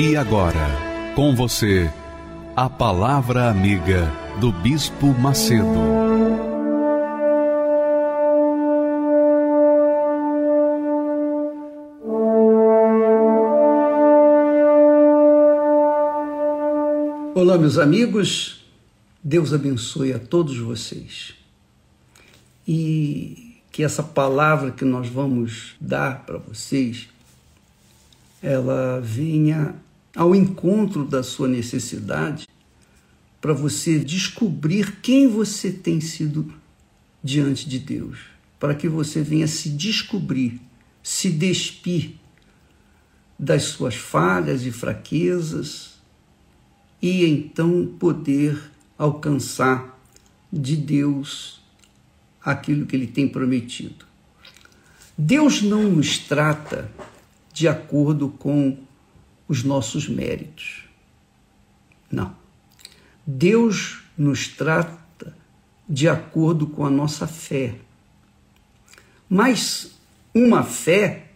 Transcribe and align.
E 0.00 0.14
agora, 0.14 1.12
com 1.16 1.34
você, 1.34 1.92
a 2.54 2.70
Palavra 2.70 3.50
Amiga 3.50 4.08
do 4.38 4.52
Bispo 4.52 5.08
Macedo. 5.08 5.66
Olá, 17.34 17.58
meus 17.58 17.76
amigos, 17.76 18.64
Deus 19.20 19.52
abençoe 19.52 20.12
a 20.12 20.20
todos 20.20 20.56
vocês. 20.58 21.34
E 22.68 23.56
que 23.72 23.82
essa 23.82 24.04
palavra 24.04 24.70
que 24.70 24.84
nós 24.84 25.08
vamos 25.08 25.74
dar 25.80 26.24
para 26.24 26.38
vocês, 26.38 27.08
ela 28.40 29.00
venha 29.02 29.74
ao 30.18 30.34
encontro 30.34 31.04
da 31.04 31.22
sua 31.22 31.46
necessidade 31.46 32.48
para 33.40 33.52
você 33.52 34.00
descobrir 34.00 34.96
quem 35.00 35.28
você 35.28 35.70
tem 35.70 36.00
sido 36.00 36.52
diante 37.22 37.68
de 37.68 37.78
Deus, 37.78 38.18
para 38.58 38.74
que 38.74 38.88
você 38.88 39.22
venha 39.22 39.46
se 39.46 39.68
descobrir, 39.68 40.60
se 41.04 41.30
despir 41.30 42.16
das 43.38 43.62
suas 43.62 43.94
falhas 43.94 44.66
e 44.66 44.72
fraquezas 44.72 46.00
e 47.00 47.24
então 47.24 47.86
poder 47.96 48.60
alcançar 48.98 50.02
de 50.52 50.74
Deus 50.74 51.60
aquilo 52.44 52.86
que 52.86 52.96
ele 52.96 53.06
tem 53.06 53.28
prometido. 53.28 54.04
Deus 55.16 55.62
não 55.62 55.84
nos 55.84 56.18
trata 56.18 56.90
de 57.52 57.68
acordo 57.68 58.28
com 58.30 58.87
os 59.48 59.64
nossos 59.64 60.08
méritos. 60.08 60.84
Não. 62.12 62.36
Deus 63.26 64.02
nos 64.16 64.46
trata 64.48 65.36
de 65.88 66.08
acordo 66.08 66.66
com 66.66 66.84
a 66.84 66.90
nossa 66.90 67.26
fé. 67.26 67.76
Mas 69.28 69.98
uma 70.34 70.62
fé 70.62 71.30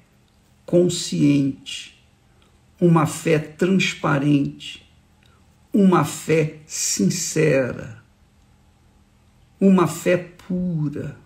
consciente, 0.67 1.99
uma 2.81 3.07
fé 3.07 3.39
transparente, 3.39 4.87
uma 5.73 6.05
fé 6.05 6.59
sincera, 6.67 8.03
uma 9.61 9.87
fé 9.87 10.17
pura. 10.17 11.17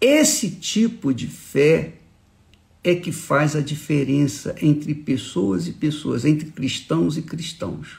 Esse 0.00 0.50
tipo 0.50 1.14
de 1.14 1.26
fé 1.26 1.94
é 2.88 2.94
que 2.94 3.10
faz 3.10 3.56
a 3.56 3.60
diferença 3.60 4.54
entre 4.62 4.94
pessoas 4.94 5.66
e 5.66 5.72
pessoas, 5.72 6.24
entre 6.24 6.52
cristãos 6.52 7.16
e 7.16 7.22
cristãos. 7.22 7.98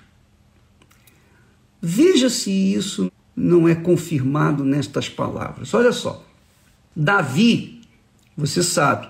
Veja 1.81 2.29
se 2.29 2.49
isso 2.49 3.11
não 3.35 3.67
é 3.67 3.75
confirmado 3.75 4.63
nestas 4.63 5.09
palavras. 5.09 5.73
Olha 5.73 5.91
só, 5.91 6.25
Davi, 6.95 7.81
você 8.35 8.63
sabe, 8.63 9.09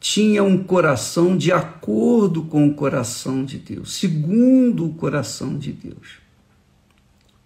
tinha 0.00 0.42
um 0.42 0.64
coração 0.64 1.36
de 1.36 1.52
acordo 1.52 2.44
com 2.44 2.66
o 2.66 2.74
coração 2.74 3.44
de 3.44 3.58
Deus, 3.58 3.92
segundo 3.92 4.86
o 4.86 4.94
coração 4.94 5.58
de 5.58 5.72
Deus. 5.72 6.20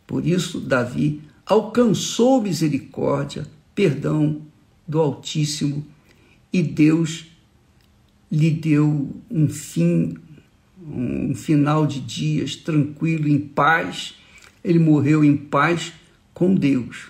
Por 0.07 0.25
isso, 0.25 0.61
Davi 0.61 1.21
alcançou 1.45 2.41
misericórdia, 2.41 3.45
perdão 3.75 4.41
do 4.87 5.01
Altíssimo 5.01 5.85
e 6.53 6.63
Deus 6.63 7.27
lhe 8.31 8.51
deu 8.51 9.17
um 9.31 9.49
fim, 9.49 10.17
um 10.81 11.35
final 11.35 11.87
de 11.87 12.01
dias 12.01 12.57
tranquilo, 12.57 13.29
em 13.29 13.39
paz. 13.39 14.15
Ele 14.63 14.79
morreu 14.79 15.25
em 15.25 15.37
paz 15.37 15.93
com 16.35 16.55
Deus. 16.55 17.09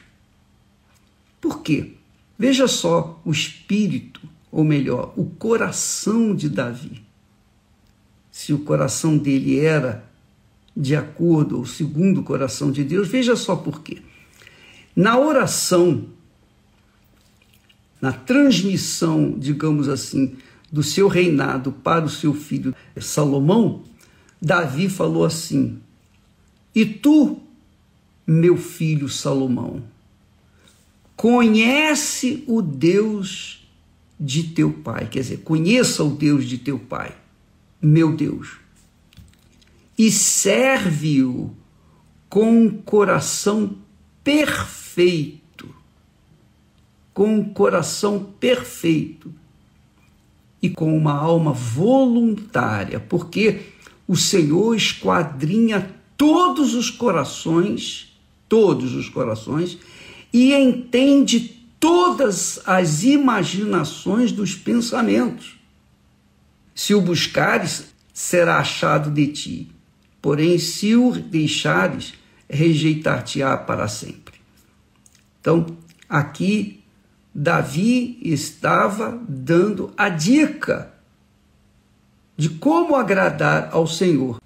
Por 1.40 1.62
quê? 1.62 1.92
Veja 2.38 2.68
só 2.68 3.20
o 3.24 3.30
espírito, 3.30 4.20
ou 4.50 4.64
melhor, 4.64 5.12
o 5.16 5.24
coração 5.24 6.34
de 6.34 6.48
Davi. 6.48 7.02
Se 8.30 8.52
o 8.52 8.60
coração 8.60 9.18
dele 9.18 9.58
era 9.58 10.08
de 10.76 10.94
acordo 10.94 11.58
ou 11.58 11.66
segundo 11.66 12.20
o 12.20 12.24
coração 12.24 12.70
de 12.70 12.84
Deus, 12.84 13.08
veja 13.08 13.34
só 13.34 13.56
por 13.56 13.82
quê. 13.82 13.98
Na 14.94 15.18
oração 15.18 16.06
na 18.00 18.12
transmissão, 18.12 19.34
digamos 19.36 19.88
assim, 19.88 20.36
do 20.70 20.82
seu 20.82 21.08
reinado 21.08 21.72
para 21.72 22.04
o 22.04 22.10
seu 22.10 22.34
filho 22.34 22.74
Salomão, 23.00 23.82
Davi 24.40 24.88
falou 24.88 25.24
assim: 25.24 25.80
E 26.74 26.84
tu, 26.84 27.40
meu 28.26 28.56
filho 28.56 29.08
Salomão, 29.08 29.82
conhece 31.16 32.44
o 32.46 32.62
Deus 32.62 33.66
de 34.20 34.44
teu 34.44 34.72
pai, 34.72 35.08
quer 35.08 35.20
dizer, 35.20 35.38
conheça 35.38 36.02
o 36.04 36.10
Deus 36.10 36.44
de 36.44 36.58
teu 36.58 36.78
pai, 36.78 37.16
meu 37.80 38.14
Deus, 38.14 38.58
e 39.96 40.10
serve-o 40.10 41.54
com 42.28 42.66
um 42.66 42.70
coração 42.70 43.76
perfeito 44.22 45.37
com 47.18 47.34
um 47.34 47.42
coração 47.42 48.32
perfeito 48.38 49.34
e 50.62 50.70
com 50.70 50.96
uma 50.96 51.18
alma 51.18 51.52
voluntária, 51.52 53.00
porque 53.00 53.72
o 54.06 54.14
Senhor 54.14 54.72
esquadrinha 54.76 55.96
todos 56.16 56.74
os 56.76 56.90
corações, 56.90 58.16
todos 58.48 58.94
os 58.94 59.08
corações, 59.08 59.78
e 60.32 60.54
entende 60.54 61.60
todas 61.80 62.60
as 62.64 63.02
imaginações 63.02 64.30
dos 64.30 64.54
pensamentos. 64.54 65.58
Se 66.72 66.94
o 66.94 67.00
buscares, 67.00 67.86
será 68.14 68.58
achado 68.58 69.10
de 69.10 69.26
ti, 69.26 69.68
porém, 70.22 70.56
se 70.56 70.94
o 70.94 71.10
deixares, 71.10 72.14
rejeitar-te-á 72.48 73.56
para 73.56 73.88
sempre. 73.88 74.38
Então, 75.40 75.66
aqui 76.08 76.77
Davi 77.40 78.18
estava 78.20 79.16
dando 79.28 79.92
a 79.96 80.08
dica 80.08 80.92
de 82.36 82.48
como 82.48 82.96
agradar 82.96 83.68
ao 83.70 83.86
Senhor. 83.86 84.42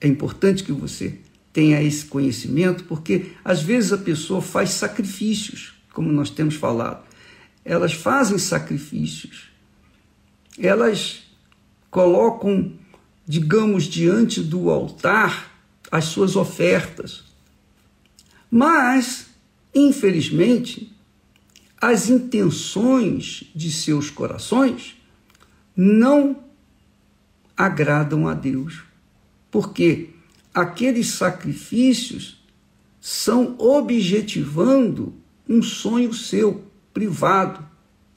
É 0.00 0.08
importante 0.08 0.64
que 0.64 0.72
você 0.72 1.18
tenha 1.52 1.82
esse 1.82 2.06
conhecimento, 2.06 2.84
porque 2.84 3.32
às 3.44 3.60
vezes 3.60 3.92
a 3.92 3.98
pessoa 3.98 4.40
faz 4.40 4.70
sacrifícios, 4.70 5.74
como 5.92 6.10
nós 6.10 6.30
temos 6.30 6.54
falado. 6.54 7.04
Elas 7.62 7.92
fazem 7.92 8.38
sacrifícios. 8.38 9.50
Elas 10.58 11.24
colocam, 11.90 12.72
digamos, 13.26 13.84
diante 13.84 14.40
do 14.40 14.70
altar 14.70 15.52
as 15.92 16.06
suas 16.06 16.36
ofertas. 16.36 17.22
Mas, 18.50 19.26
infelizmente, 19.74 20.90
as 21.80 22.10
intenções 22.10 23.44
de 23.54 23.72
seus 23.72 24.10
corações 24.10 24.96
não 25.74 26.44
agradam 27.56 28.28
a 28.28 28.34
Deus, 28.34 28.82
porque 29.50 30.10
aqueles 30.52 31.08
sacrifícios 31.08 32.44
são 33.00 33.54
objetivando 33.58 35.14
um 35.48 35.62
sonho 35.62 36.12
seu, 36.12 36.64
privado, 36.92 37.66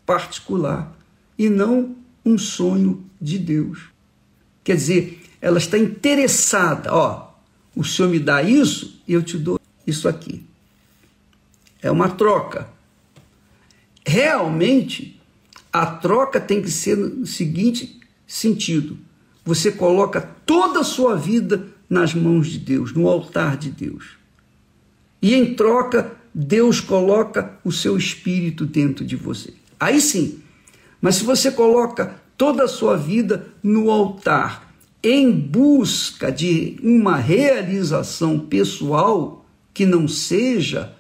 particular, 0.06 0.98
e 1.38 1.48
não 1.50 1.96
um 2.26 2.38
sonho 2.38 3.04
de 3.20 3.40
Deus. 3.40 3.86
Quer 4.64 4.76
dizer, 4.76 5.24
ela 5.40 5.58
está 5.58 5.78
interessada, 5.78 6.94
ó, 6.94 7.34
o 7.76 7.84
Senhor 7.84 8.10
me 8.10 8.20
dá 8.20 8.44
isso 8.44 9.02
e 9.08 9.14
eu 9.14 9.24
te 9.24 9.38
dou 9.38 9.60
isso 9.88 10.08
aqui. 10.08 10.46
É 11.82 11.90
uma 11.90 12.10
troca 12.10 12.70
realmente 14.06 15.20
A 15.72 15.88
troca 15.88 16.40
tem 16.40 16.62
que 16.62 16.70
ser 16.70 16.96
no 16.96 17.26
seguinte 17.26 18.00
sentido: 18.28 18.98
você 19.44 19.72
coloca 19.72 20.22
toda 20.46 20.82
a 20.82 20.84
sua 20.84 21.16
vida 21.16 21.68
nas 21.90 22.14
mãos 22.14 22.48
de 22.48 22.60
Deus, 22.60 22.94
no 22.94 23.08
altar 23.08 23.58
de 23.58 23.72
Deus. 23.72 24.18
E 25.20 25.34
em 25.34 25.56
troca, 25.56 26.16
Deus 26.34 26.80
coloca 26.80 27.58
o 27.64 27.72
seu 27.72 27.98
espírito 27.98 28.66
dentro 28.66 29.04
de 29.04 29.16
você. 29.16 29.54
Aí 29.80 30.00
sim. 30.00 30.40
Mas 31.02 31.16
se 31.16 31.24
você 31.24 31.52
coloca 31.52 32.22
toda 32.38 32.64
a 32.64 32.68
sua 32.68 32.96
vida 32.96 33.48
no 33.62 33.90
altar, 33.90 34.74
em 35.02 35.32
busca 35.32 36.32
de 36.32 36.78
uma 36.82 37.18
realização 37.18 38.40
pessoal 38.40 39.46
que 39.74 39.86
não 39.86 40.08
seja 40.08 40.94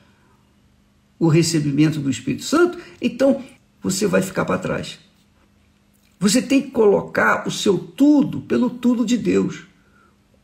o 1.23 1.29
recebimento 1.29 1.99
do 1.99 2.09
Espírito 2.09 2.43
Santo, 2.43 2.77
então 3.01 3.41
você 3.81 4.05
vai 4.05 4.21
ficar 4.21 4.43
para 4.43 4.57
trás. 4.57 4.99
Você 6.19 6.41
tem 6.41 6.61
que 6.61 6.71
colocar 6.71 7.47
o 7.47 7.51
seu 7.51 7.77
tudo 7.77 8.41
pelo 8.41 8.69
tudo 8.69 9.05
de 9.05 9.17
Deus. 9.17 9.63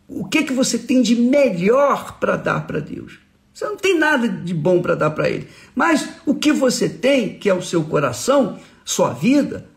O 0.08 0.26
que 0.26 0.44
que 0.44 0.54
você 0.54 0.78
tem 0.78 1.02
de 1.02 1.16
melhor 1.16 2.18
para 2.18 2.38
dar 2.38 2.66
para 2.66 2.80
Deus? 2.80 3.20
Você 3.54 3.66
não 3.66 3.76
tem 3.76 3.98
nada 4.00 4.28
de 4.28 4.54
bom 4.54 4.82
para 4.82 4.96
dar 4.96 5.10
para 5.12 5.30
ele. 5.30 5.50
Mas 5.76 6.08
o 6.26 6.34
que 6.34 6.54
você 6.54 6.88
tem, 6.88 7.38
que 7.38 7.50
é 7.50 7.54
o 7.54 7.62
seu 7.62 7.84
coração, 7.84 8.58
sua 8.86 9.12
vida, 9.14 9.68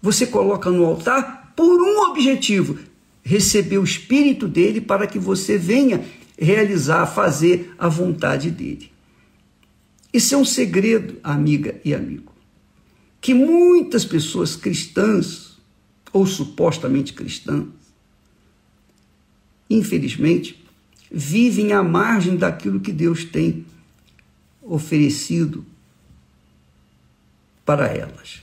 você 0.00 0.26
coloca 0.26 0.70
no 0.70 0.84
altar 0.84 1.54
por 1.56 1.80
um 1.80 2.10
objetivo: 2.10 2.78
receber 3.22 3.78
o 3.78 3.84
espírito 3.84 4.46
dele 4.46 4.80
para 4.80 5.06
que 5.06 5.18
você 5.18 5.56
venha 5.56 6.04
realizar, 6.38 7.06
fazer 7.06 7.74
a 7.78 7.88
vontade 7.88 8.50
dele. 8.50 8.93
Isso 10.14 10.32
é 10.32 10.38
um 10.38 10.44
segredo, 10.44 11.18
amiga 11.24 11.80
e 11.84 11.92
amigo, 11.92 12.32
que 13.20 13.34
muitas 13.34 14.04
pessoas 14.04 14.54
cristãs 14.54 15.58
ou 16.12 16.24
supostamente 16.24 17.12
cristãs, 17.12 17.66
infelizmente, 19.68 20.64
vivem 21.10 21.72
à 21.72 21.82
margem 21.82 22.36
daquilo 22.36 22.78
que 22.78 22.92
Deus 22.92 23.24
tem 23.24 23.66
oferecido 24.62 25.66
para 27.64 27.88
elas. 27.88 28.40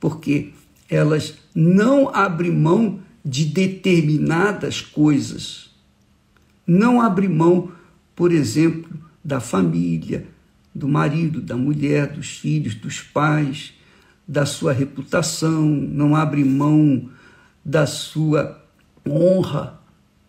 Porque 0.00 0.54
elas 0.88 1.34
não 1.54 2.08
abrem 2.14 2.50
mão 2.50 3.02
de 3.22 3.44
determinadas 3.44 4.80
coisas. 4.80 5.70
Não 6.66 6.98
abrem 6.98 7.28
mão, 7.28 7.72
por 8.16 8.32
exemplo, 8.32 8.90
da 9.22 9.38
família, 9.38 10.32
do 10.74 10.88
marido, 10.88 11.40
da 11.40 11.56
mulher, 11.56 12.08
dos 12.08 12.30
filhos, 12.38 12.74
dos 12.74 13.00
pais, 13.00 13.74
da 14.26 14.46
sua 14.46 14.72
reputação, 14.72 15.62
não 15.62 16.16
abre 16.16 16.44
mão 16.44 17.10
da 17.64 17.86
sua 17.86 18.62
honra, 19.08 19.80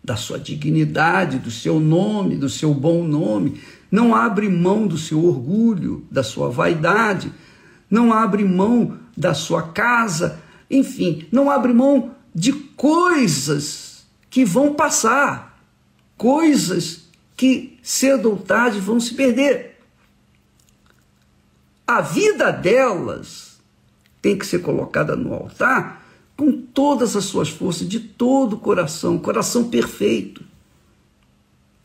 da 0.02 0.16
sua 0.16 0.38
dignidade, 0.38 1.38
do 1.38 1.50
seu 1.50 1.80
nome, 1.80 2.36
do 2.36 2.48
seu 2.48 2.74
bom 2.74 3.04
nome, 3.04 3.60
não 3.90 4.14
abre 4.14 4.48
mão 4.48 4.86
do 4.86 4.98
seu 4.98 5.24
orgulho, 5.24 6.06
da 6.10 6.22
sua 6.22 6.50
vaidade, 6.50 7.32
não 7.88 8.12
abre 8.12 8.44
mão 8.44 8.98
da 9.16 9.32
sua 9.32 9.62
casa, 9.62 10.40
enfim, 10.70 11.26
não 11.32 11.50
abre 11.50 11.72
mão 11.72 12.10
de 12.34 12.52
coisas 12.52 14.04
que 14.28 14.44
vão 14.44 14.74
passar, 14.74 15.58
coisas 16.16 17.08
que 17.36 17.78
cedo 17.82 18.30
ou 18.30 18.36
tarde 18.36 18.80
vão 18.80 18.98
se 18.98 19.14
perder. 19.14 19.73
A 21.86 22.00
vida 22.00 22.50
delas 22.50 23.60
tem 24.22 24.38
que 24.38 24.46
ser 24.46 24.60
colocada 24.60 25.14
no 25.14 25.34
altar 25.34 26.02
com 26.36 26.50
todas 26.52 27.14
as 27.14 27.24
suas 27.24 27.48
forças, 27.48 27.88
de 27.88 28.00
todo 28.00 28.54
o 28.54 28.58
coração, 28.58 29.18
coração 29.18 29.68
perfeito. 29.68 30.42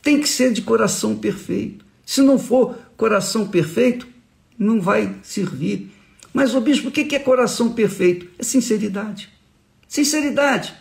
Tem 0.01 0.19
que 0.19 0.27
ser 0.27 0.53
de 0.53 0.61
coração 0.61 1.15
perfeito. 1.15 1.85
Se 2.05 2.21
não 2.21 2.39
for 2.39 2.75
coração 2.95 3.47
perfeito, 3.47 4.07
não 4.57 4.81
vai 4.81 5.15
servir. 5.21 5.91
Mas, 6.33 6.55
o 6.55 6.61
bispo, 6.61 6.87
o 6.87 6.91
que 6.91 7.15
é 7.15 7.19
coração 7.19 7.73
perfeito? 7.73 8.27
É 8.39 8.43
sinceridade. 8.43 9.29
Sinceridade. 9.87 10.73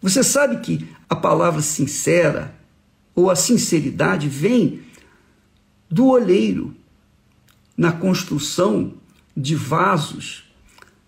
Você 0.00 0.22
sabe 0.22 0.58
que 0.58 0.88
a 1.08 1.16
palavra 1.16 1.60
sincera 1.60 2.54
ou 3.14 3.30
a 3.30 3.36
sinceridade 3.36 4.28
vem 4.28 4.82
do 5.90 6.06
olheiro 6.06 6.74
na 7.76 7.92
construção 7.92 8.94
de 9.36 9.54
vasos 9.54 10.44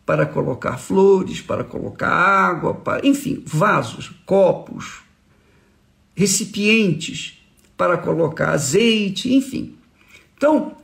para 0.05 0.27
colocar 0.27 0.79
flores, 0.79 1.41
para 1.41 1.65
colocar 1.65 2.09
água, 2.09 2.75
para, 2.75 3.07
enfim, 3.07 3.43
vasos, 3.45 4.11
copos, 4.25 5.03
recipientes 6.15 7.39
para 7.77 7.97
colocar 7.97 8.51
azeite, 8.51 9.33
enfim. 9.33 9.77
Então, 10.37 10.77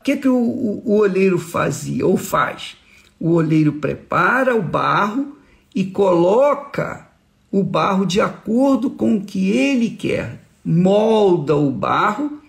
o 0.00 0.04
que, 0.04 0.16
que 0.16 0.28
o, 0.28 0.36
o, 0.36 0.82
o 0.84 0.98
olheiro 0.98 1.38
fazia 1.38 2.06
ou 2.06 2.16
faz? 2.16 2.76
O 3.18 3.32
olheiro 3.32 3.72
prepara 3.74 4.54
o 4.54 4.62
barro 4.62 5.36
e 5.74 5.84
coloca 5.84 7.08
o 7.50 7.64
barro 7.64 8.06
de 8.06 8.20
acordo 8.20 8.90
com 8.90 9.16
o 9.16 9.24
que 9.24 9.50
ele 9.50 9.90
quer, 9.90 10.44
molda 10.64 11.56
o 11.56 11.70
barro 11.70 12.40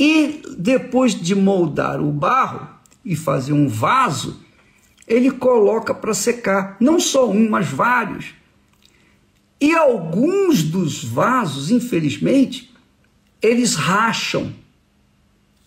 e 0.00 0.40
depois 0.56 1.14
de 1.14 1.34
moldar 1.34 2.00
o 2.00 2.10
barro 2.10 2.66
e 3.04 3.14
fazer 3.14 3.52
um 3.52 3.68
vaso, 3.68 4.40
ele 5.06 5.30
coloca 5.30 5.92
para 5.92 6.14
secar, 6.14 6.78
não 6.80 6.98
só 6.98 7.28
um, 7.30 7.50
mas 7.50 7.68
vários. 7.68 8.34
E 9.60 9.74
alguns 9.74 10.62
dos 10.62 11.04
vasos, 11.04 11.70
infelizmente, 11.70 12.72
eles 13.42 13.74
racham 13.74 14.54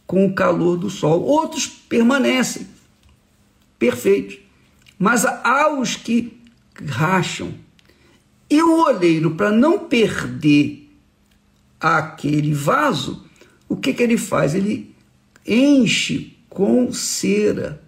com 0.07 0.25
o 0.25 0.33
calor 0.33 0.77
do 0.77 0.89
sol, 0.89 1.21
outros 1.21 1.67
permanecem 1.67 2.67
perfeitos. 3.77 4.39
Mas 4.97 5.25
há 5.25 5.71
os 5.77 5.95
que 5.95 6.41
racham. 6.87 7.53
E 8.49 8.63
o 8.63 8.83
olheiro, 8.83 9.35
para 9.35 9.51
não 9.51 9.77
perder 9.87 10.89
aquele 11.79 12.53
vaso, 12.53 13.23
o 13.67 13.75
que, 13.75 13.93
que 13.93 14.03
ele 14.03 14.17
faz? 14.17 14.55
Ele 14.55 14.93
enche 15.45 16.37
com 16.49 16.91
cera. 16.93 17.81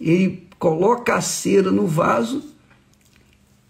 Ele 0.00 0.46
coloca 0.58 1.14
a 1.14 1.20
cera 1.20 1.70
no 1.70 1.86
vaso 1.86 2.42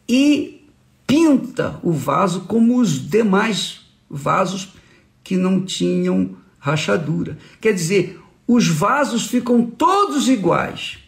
e 0.08 0.64
pinta 1.06 1.78
o 1.82 1.92
vaso 1.92 2.42
como 2.42 2.78
os 2.78 3.08
demais 3.08 3.80
vasos 4.08 4.74
que 5.22 5.36
não 5.36 5.64
tinham 5.64 6.36
rachadura. 6.58 7.38
Quer 7.60 7.72
dizer, 7.72 8.20
os 8.46 8.68
vasos 8.68 9.26
ficam 9.26 9.66
todos 9.66 10.28
iguais, 10.28 10.98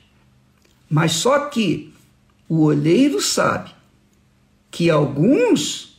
mas 0.88 1.12
só 1.12 1.46
que 1.46 1.92
o 2.48 2.62
olheiro 2.62 3.20
sabe 3.20 3.70
que 4.70 4.90
alguns 4.90 5.98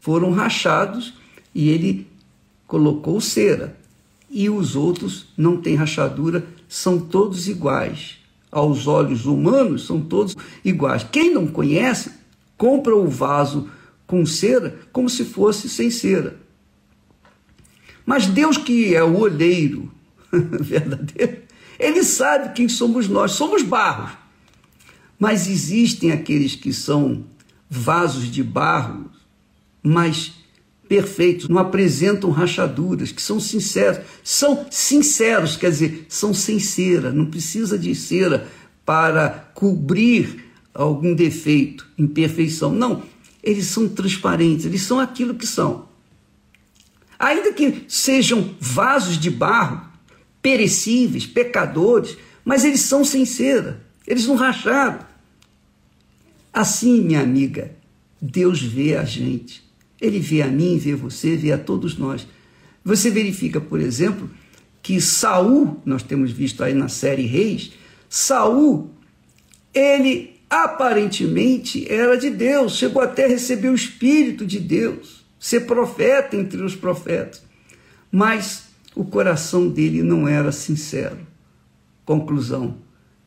foram 0.00 0.32
rachados 0.32 1.14
e 1.54 1.68
ele 1.68 2.06
colocou 2.72 3.20
cera, 3.20 3.76
e 4.30 4.48
os 4.48 4.74
outros 4.74 5.26
não 5.36 5.58
têm 5.58 5.74
rachadura, 5.74 6.42
são 6.66 6.98
todos 6.98 7.48
iguais 7.48 8.16
aos 8.50 8.86
olhos 8.86 9.26
humanos 9.26 9.84
são 9.84 10.00
todos 10.00 10.34
iguais. 10.64 11.06
Quem 11.12 11.34
não 11.34 11.46
conhece, 11.46 12.12
compra 12.56 12.96
o 12.96 13.06
vaso 13.08 13.68
com 14.06 14.24
cera 14.24 14.78
como 14.90 15.10
se 15.10 15.22
fosse 15.22 15.68
sem 15.68 15.90
cera. 15.90 16.38
Mas 18.06 18.26
Deus, 18.26 18.56
que 18.56 18.94
é 18.94 19.04
o 19.04 19.18
olheiro 19.18 19.92
verdadeiro, 20.32 21.42
ele 21.78 22.02
sabe 22.02 22.54
quem 22.54 22.70
somos 22.70 23.06
nós, 23.08 23.32
somos 23.32 23.62
barros. 23.62 24.12
Mas 25.18 25.46
existem 25.46 26.10
aqueles 26.10 26.56
que 26.56 26.72
são 26.72 27.22
vasos 27.68 28.30
de 28.30 28.42
barro, 28.42 29.10
mas 29.82 30.41
perfeitos, 30.88 31.48
não 31.48 31.58
apresentam 31.58 32.30
rachaduras, 32.30 33.12
que 33.12 33.22
são 33.22 33.40
sinceros. 33.40 34.04
São 34.22 34.66
sinceros, 34.70 35.56
quer 35.56 35.70
dizer, 35.70 36.06
são 36.08 36.34
sem 36.34 36.58
cera, 36.58 37.12
não 37.12 37.26
precisa 37.26 37.78
de 37.78 37.94
cera 37.94 38.48
para 38.84 39.50
cobrir 39.54 40.44
algum 40.74 41.14
defeito, 41.14 41.86
imperfeição. 41.98 42.72
Não, 42.72 43.02
eles 43.42 43.66
são 43.66 43.88
transparentes, 43.88 44.66
eles 44.66 44.82
são 44.82 45.00
aquilo 45.00 45.34
que 45.34 45.46
são. 45.46 45.88
Ainda 47.18 47.52
que 47.52 47.84
sejam 47.88 48.54
vasos 48.60 49.16
de 49.16 49.30
barro, 49.30 49.86
perecíveis, 50.40 51.24
pecadores, 51.24 52.16
mas 52.44 52.64
eles 52.64 52.80
são 52.80 53.04
sem 53.04 53.24
cera, 53.24 53.80
eles 54.06 54.26
não 54.26 54.34
racharam. 54.34 54.98
Assim, 56.52 57.00
minha 57.00 57.20
amiga, 57.20 57.74
Deus 58.20 58.60
vê 58.60 58.96
a 58.96 59.04
gente. 59.04 59.61
Ele 60.02 60.18
vê 60.18 60.42
a 60.42 60.48
mim, 60.48 60.76
vê 60.78 60.96
você, 60.96 61.36
vê 61.36 61.52
a 61.52 61.58
todos 61.58 61.96
nós. 61.96 62.26
Você 62.84 63.08
verifica, 63.08 63.60
por 63.60 63.80
exemplo, 63.80 64.28
que 64.82 65.00
Saul, 65.00 65.80
nós 65.86 66.02
temos 66.02 66.32
visto 66.32 66.64
aí 66.64 66.74
na 66.74 66.88
série 66.88 67.24
Reis, 67.24 67.72
Saul, 68.10 68.90
ele 69.72 70.40
aparentemente 70.50 71.90
era 71.90 72.16
de 72.18 72.30
Deus, 72.30 72.76
chegou 72.76 73.00
até 73.00 73.26
a 73.26 73.28
receber 73.28 73.68
o 73.68 73.76
Espírito 73.76 74.44
de 74.44 74.58
Deus, 74.58 75.24
ser 75.38 75.60
profeta 75.60 76.36
entre 76.36 76.60
os 76.60 76.74
profetas, 76.74 77.44
mas 78.10 78.64
o 78.96 79.04
coração 79.04 79.68
dele 79.68 80.02
não 80.02 80.26
era 80.26 80.50
sincero. 80.50 81.18
Conclusão: 82.04 82.76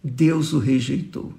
Deus 0.04 0.52
o 0.52 0.60
rejeitou. 0.60 1.34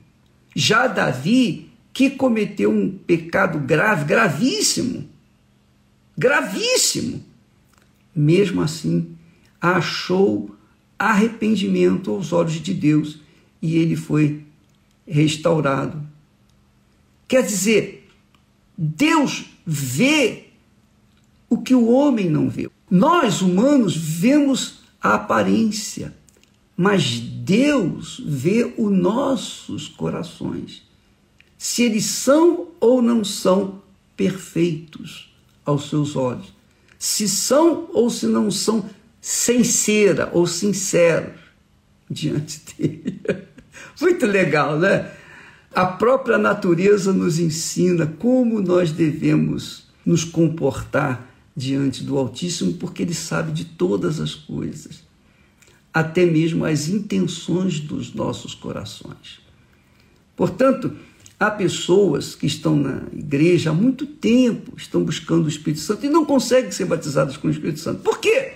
Já 0.54 0.86
Davi, 0.86 1.70
que 1.92 2.08
cometeu 2.08 2.70
um 2.70 2.90
pecado 2.90 3.58
grave, 3.58 4.06
gravíssimo, 4.06 5.06
gravíssimo, 6.16 7.24
mesmo 8.14 8.62
assim 8.62 9.16
achou 9.60 10.54
arrependimento 10.98 12.10
aos 12.10 12.32
olhos 12.32 12.54
de 12.54 12.72
Deus 12.72 13.20
e 13.60 13.76
ele 13.76 13.96
foi 13.96 14.44
restaurado. 15.06 16.02
Quer 17.28 17.42
dizer, 17.42 18.08
Deus 18.76 19.46
vê 19.66 20.46
o 21.48 21.58
que 21.58 21.74
o 21.74 21.88
homem 21.88 22.30
não 22.30 22.48
vê. 22.48 22.70
Nós, 22.90 23.42
humanos, 23.42 23.96
vemos 23.96 24.80
a 25.00 25.14
aparência, 25.14 26.14
mas 26.76 27.18
Deus 27.18 28.22
vê 28.24 28.72
os 28.76 28.92
nossos 28.92 29.88
corações. 29.88 30.82
Se 31.58 31.82
eles 31.82 32.04
são 32.04 32.68
ou 32.80 33.02
não 33.02 33.24
são 33.24 33.82
perfeitos 34.16 35.35
aos 35.66 35.90
seus 35.90 36.14
olhos. 36.14 36.54
Se 36.98 37.28
são 37.28 37.90
ou 37.92 38.08
se 38.08 38.26
não 38.26 38.50
são 38.50 38.88
sincera 39.20 40.30
ou 40.32 40.46
sinceros 40.46 41.40
diante 42.08 42.62
dele. 42.78 43.20
Muito 44.00 44.24
legal, 44.24 44.78
né? 44.78 45.10
A 45.74 45.84
própria 45.84 46.38
natureza 46.38 47.12
nos 47.12 47.38
ensina 47.38 48.06
como 48.06 48.62
nós 48.62 48.92
devemos 48.92 49.88
nos 50.06 50.24
comportar 50.24 51.28
diante 51.54 52.02
do 52.04 52.16
Altíssimo, 52.16 52.74
porque 52.74 53.02
Ele 53.02 53.12
sabe 53.12 53.50
de 53.50 53.64
todas 53.64 54.20
as 54.20 54.34
coisas, 54.34 55.02
até 55.92 56.24
mesmo 56.24 56.64
as 56.64 56.88
intenções 56.88 57.80
dos 57.80 58.14
nossos 58.14 58.54
corações. 58.54 59.40
Portanto, 60.36 60.94
há 61.38 61.50
pessoas 61.50 62.34
que 62.34 62.46
estão 62.46 62.76
na 62.76 63.02
igreja 63.12 63.70
há 63.70 63.72
muito 63.74 64.06
tempo, 64.06 64.72
estão 64.76 65.04
buscando 65.04 65.44
o 65.44 65.48
Espírito 65.48 65.80
Santo 65.80 66.06
e 66.06 66.08
não 66.08 66.24
conseguem 66.24 66.70
ser 66.70 66.86
batizadas 66.86 67.36
com 67.36 67.48
o 67.48 67.50
Espírito 67.50 67.80
Santo. 67.80 68.00
Por 68.00 68.18
quê? 68.18 68.52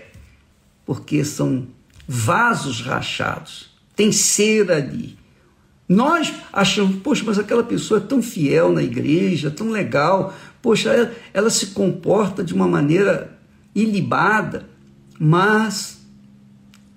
Porque 0.86 1.24
são 1.24 1.66
vasos 2.08 2.80
rachados, 2.80 3.70
tem 3.94 4.10
cera 4.10 4.76
ali. 4.76 5.18
Nós 5.88 6.32
achamos, 6.52 6.96
poxa, 7.02 7.24
mas 7.26 7.38
aquela 7.38 7.64
pessoa 7.64 7.98
é 7.98 8.02
tão 8.02 8.22
fiel 8.22 8.72
na 8.72 8.82
igreja, 8.82 9.50
tão 9.50 9.70
legal, 9.70 10.34
poxa, 10.62 10.90
ela, 10.90 11.12
ela 11.34 11.50
se 11.50 11.68
comporta 11.68 12.42
de 12.44 12.54
uma 12.54 12.66
maneira 12.66 13.36
ilibada, 13.74 14.68
mas 15.18 16.00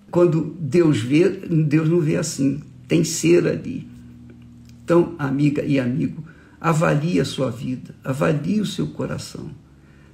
quando 0.09 0.55
Deus 0.59 0.99
vê, 0.99 1.27
Deus 1.27 1.89
não 1.89 1.99
vê 1.99 2.17
assim, 2.17 2.61
tem 2.87 3.03
cera 3.03 3.51
ali. 3.51 3.92
Então, 4.83 5.15
amiga 5.17 5.63
e 5.63 5.79
amigo, 5.79 6.23
avalie 6.59 7.19
a 7.19 7.25
sua 7.25 7.49
vida, 7.49 7.95
avalie 8.03 8.59
o 8.59 8.65
seu 8.65 8.87
coração. 8.87 9.51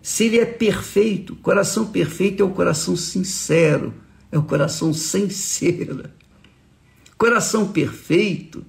Se 0.02 0.26
ele 0.26 0.40
é 0.40 0.46
perfeito, 0.46 1.36
coração 1.38 1.88
perfeito 1.88 2.42
é 2.42 2.46
o 2.46 2.52
coração 2.52 2.96
sincero, 2.96 3.94
é 4.32 4.38
o 4.38 4.44
coração 4.44 4.94
sem 4.94 5.30
cera. 5.30 6.14
Coração 7.18 7.68
perfeito 7.68 8.64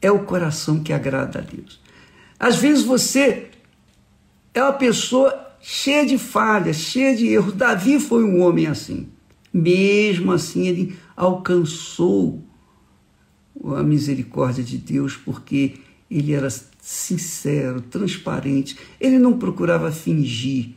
é 0.00 0.10
o 0.10 0.20
coração 0.20 0.82
que 0.82 0.92
agrada 0.92 1.38
a 1.38 1.42
Deus. 1.42 1.80
Às 2.38 2.56
vezes 2.56 2.84
você 2.84 3.50
é 4.52 4.62
uma 4.62 4.74
pessoa 4.74 5.56
cheia 5.60 6.06
de 6.06 6.18
falhas, 6.18 6.76
cheia 6.76 7.16
de 7.16 7.26
erros. 7.26 7.54
Davi 7.54 7.98
foi 7.98 8.22
um 8.22 8.40
homem 8.40 8.66
assim. 8.66 9.08
Mesmo 9.52 10.32
assim, 10.32 10.68
ele 10.68 10.98
alcançou 11.16 12.45
a 13.74 13.82
misericórdia 13.82 14.62
de 14.62 14.78
Deus 14.78 15.16
porque 15.16 15.74
ele 16.10 16.32
era 16.32 16.48
sincero, 16.80 17.80
transparente. 17.80 18.76
Ele 19.00 19.18
não 19.18 19.38
procurava 19.38 19.90
fingir, 19.90 20.70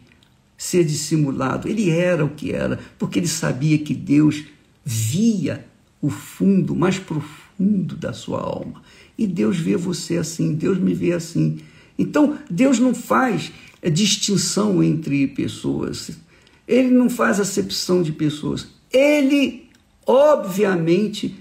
ser 0.57 0.83
dissimulado. 0.83 1.67
Ele 1.67 1.89
era 1.89 2.25
o 2.25 2.29
que 2.29 2.51
era, 2.51 2.79
porque 2.97 3.19
ele 3.19 3.27
sabia 3.27 3.77
que 3.77 3.93
Deus 3.93 4.45
via 4.83 5.65
o 6.01 6.09
fundo 6.09 6.75
mais 6.75 6.97
profundo 6.97 7.95
da 7.95 8.13
sua 8.13 8.41
alma. 8.41 8.81
E 9.17 9.27
Deus 9.27 9.57
vê 9.57 9.75
você 9.75 10.17
assim, 10.17 10.55
Deus 10.55 10.77
me 10.79 10.93
vê 10.93 11.13
assim. 11.13 11.59
Então, 11.97 12.37
Deus 12.49 12.79
não 12.79 12.95
faz 12.95 13.51
distinção 13.91 14.81
entre 14.81 15.27
pessoas. 15.27 16.11
Ele 16.67 16.89
não 16.89 17.09
faz 17.09 17.39
acepção 17.39 18.01
de 18.01 18.11
pessoas. 18.11 18.67
Ele, 18.91 19.69
obviamente, 20.05 21.35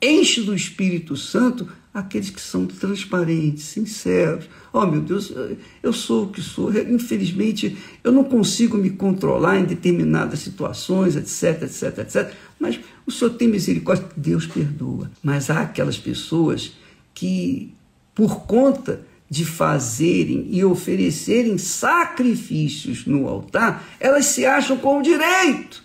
enche 0.00 0.42
do 0.42 0.54
Espírito 0.54 1.16
Santo 1.16 1.66
aqueles 1.94 2.28
que 2.28 2.40
são 2.40 2.66
transparentes, 2.66 3.64
sinceros. 3.66 4.46
Oh, 4.72 4.84
meu 4.84 5.00
Deus, 5.00 5.32
eu 5.80 5.92
sou 5.92 6.24
o 6.24 6.28
que 6.28 6.42
sou. 6.42 6.72
Infelizmente, 6.76 7.76
eu 8.02 8.10
não 8.10 8.24
consigo 8.24 8.76
me 8.76 8.90
controlar 8.90 9.60
em 9.60 9.64
determinadas 9.64 10.40
situações, 10.40 11.14
etc, 11.14 11.62
etc, 11.62 11.98
etc. 11.98 12.32
Mas 12.58 12.80
o 13.06 13.12
Senhor 13.12 13.30
tem 13.34 13.46
misericórdia, 13.46 14.08
Deus 14.16 14.44
perdoa. 14.44 15.08
Mas 15.22 15.48
há 15.48 15.60
aquelas 15.60 15.96
pessoas 15.96 16.72
que, 17.14 17.72
por 18.12 18.44
conta 18.44 19.06
de 19.30 19.44
fazerem 19.44 20.48
e 20.50 20.64
oferecerem 20.64 21.56
sacrifícios 21.58 23.06
no 23.06 23.28
altar, 23.28 23.84
elas 24.00 24.26
se 24.26 24.44
acham 24.44 24.76
com 24.76 24.98
o 24.98 25.02
direito 25.02 25.82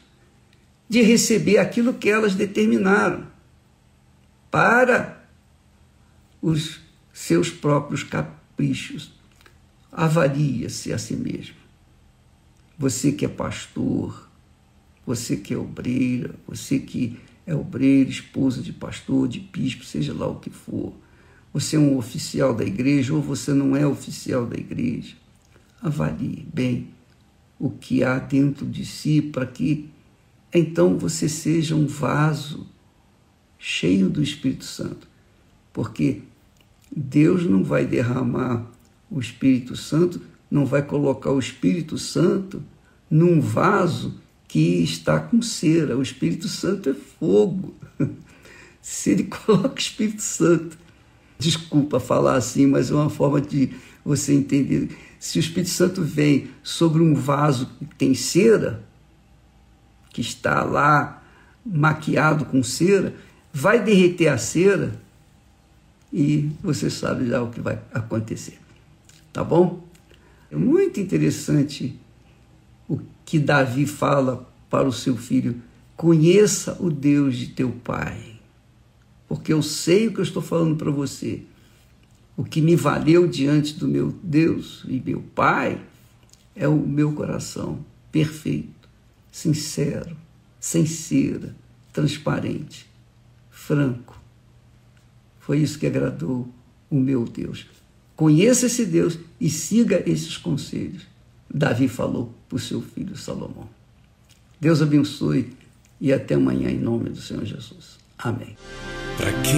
de 0.89 1.03
receber 1.03 1.59
aquilo 1.59 1.93
que 1.93 2.09
elas 2.09 2.33
determinaram 2.33 3.28
para 4.49 5.23
os 6.41 6.79
seus 7.13 7.49
próprios 7.49 8.03
caprichos. 8.03 9.13
Avalia-se 9.91 10.93
a 10.93 10.97
si 10.97 11.15
mesmo. 11.15 11.55
Você 12.77 13.11
que 13.11 13.25
é 13.25 13.27
pastor, 13.27 14.29
você 15.05 15.35
que 15.35 15.53
é 15.53 15.57
obreira, 15.57 16.35
você 16.47 16.79
que 16.79 17.19
é 17.45 17.53
obreira, 17.53 18.09
esposa 18.09 18.61
de 18.61 18.71
pastor, 18.71 19.27
de 19.27 19.39
bispo, 19.39 19.83
seja 19.83 20.13
lá 20.13 20.27
o 20.27 20.39
que 20.39 20.49
for. 20.49 20.93
Você 21.51 21.75
é 21.75 21.79
um 21.79 21.97
oficial 21.97 22.53
da 22.53 22.63
igreja 22.63 23.13
ou 23.13 23.21
você 23.21 23.53
não 23.53 23.75
é 23.75 23.85
oficial 23.85 24.45
da 24.45 24.55
igreja. 24.55 25.15
Avalie 25.81 26.47
bem 26.53 26.89
o 27.57 27.69
que 27.69 28.03
há 28.03 28.19
dentro 28.19 28.65
de 28.65 28.85
si 28.85 29.21
para 29.21 29.45
que 29.45 29.89
então 30.53 30.97
você 30.97 31.27
seja 31.27 31.75
um 31.75 31.85
vaso 31.85 32.67
cheio 33.59 34.09
do 34.09 34.23
Espírito 34.23 34.63
Santo. 34.63 35.07
Porque 35.71 36.21
Deus 36.95 37.45
não 37.45 37.63
vai 37.63 37.85
derramar 37.85 38.65
o 39.11 39.19
Espírito 39.19 39.75
Santo, 39.75 40.21
não 40.49 40.65
vai 40.65 40.81
colocar 40.81 41.31
o 41.31 41.39
Espírito 41.39 41.97
Santo 41.97 42.63
num 43.09 43.39
vaso 43.39 44.19
que 44.47 44.81
está 44.81 45.19
com 45.19 45.41
cera. 45.41 45.97
O 45.97 46.01
Espírito 46.01 46.47
Santo 46.47 46.89
é 46.89 46.93
fogo. 46.93 47.75
Se 48.81 49.11
ele 49.11 49.25
coloca 49.45 49.75
o 49.75 49.79
Espírito 49.79 50.21
Santo, 50.21 50.77
desculpa 51.37 51.99
falar 51.99 52.35
assim, 52.35 52.65
mas 52.65 52.89
é 52.89 52.95
uma 52.95 53.09
forma 53.09 53.39
de 53.41 53.69
você 54.03 54.33
entender. 54.33 54.89
Se 55.19 55.37
o 55.37 55.41
Espírito 55.41 55.69
Santo 55.69 56.01
vem 56.01 56.49
sobre 56.63 57.01
um 57.03 57.13
vaso 57.13 57.69
que 57.77 57.85
tem 57.95 58.13
cera, 58.13 58.83
que 60.11 60.21
está 60.21 60.63
lá 60.63 61.21
maquiado 61.65 62.45
com 62.45 62.63
cera, 62.63 63.13
vai 63.53 63.83
derreter 63.83 64.27
a 64.27 64.37
cera 64.37 64.99
e 66.11 66.49
você 66.61 66.89
sabe 66.89 67.27
já 67.27 67.41
o 67.41 67.49
que 67.49 67.61
vai 67.61 67.79
acontecer. 67.93 68.59
Tá 69.31 69.43
bom? 69.43 69.83
É 70.51 70.55
muito 70.55 70.99
interessante 70.99 71.99
o 72.87 72.99
que 73.23 73.37
Davi 73.37 73.85
fala 73.85 74.49
para 74.69 74.87
o 74.87 74.93
seu 74.93 75.15
filho: 75.15 75.61
conheça 75.95 76.77
o 76.79 76.89
Deus 76.89 77.37
de 77.37 77.47
teu 77.47 77.71
pai, 77.71 78.39
porque 79.27 79.53
eu 79.53 79.61
sei 79.61 80.07
o 80.07 80.13
que 80.13 80.19
eu 80.19 80.23
estou 80.23 80.41
falando 80.41 80.75
para 80.75 80.91
você. 80.91 81.43
O 82.39 82.43
que 82.45 82.61
me 82.61 82.73
valeu 82.73 83.27
diante 83.27 83.73
do 83.73 83.85
meu 83.85 84.15
Deus 84.23 84.85
e 84.87 85.01
meu 85.05 85.21
Pai 85.35 85.77
é 86.55 86.69
o 86.69 86.77
meu 86.77 87.11
coração 87.11 87.83
perfeito, 88.13 88.87
sincero, 89.29 90.15
sem 90.57 90.85
cera, 90.85 91.53
transparente, 91.91 92.88
franco. 93.69 94.19
Foi 95.39 95.59
isso 95.59 95.77
que 95.77 95.85
agradou 95.85 96.49
o 96.89 96.95
meu 96.95 97.23
Deus. 97.23 97.67
Conheça 98.15 98.65
esse 98.65 98.83
Deus 98.83 99.19
e 99.39 99.47
siga 99.47 100.01
esses 100.09 100.37
conselhos. 100.37 101.03
Davi 101.53 101.87
falou 101.87 102.33
para 102.47 102.55
o 102.55 102.59
seu 102.59 102.81
filho 102.81 103.15
Salomão. 103.15 103.69
Deus 104.59 104.81
abençoe 104.81 105.53
e 106.01 106.11
até 106.11 106.33
amanhã 106.33 106.71
em 106.71 106.79
nome 106.79 107.11
do 107.11 107.21
Senhor 107.21 107.45
Jesus. 107.45 107.99
Amém. 108.17 108.57
Pra 109.17 109.31
que 109.43 109.53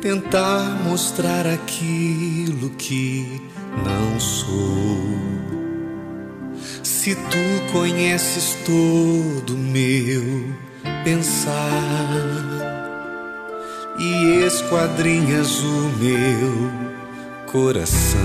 tentar 0.00 0.82
mostrar 0.84 1.46
aquilo 1.46 2.70
que 2.78 3.42
não 3.84 4.18
sou? 4.18 5.04
Se 6.82 7.14
tu 7.14 7.72
conheces 7.72 8.56
todo 8.64 9.54
meu 9.54 10.64
pensar 11.04 12.64
e 13.98 14.44
esquadrinhas 14.44 15.60
o 15.60 15.90
meu 15.98 16.70
coração. 17.46 18.20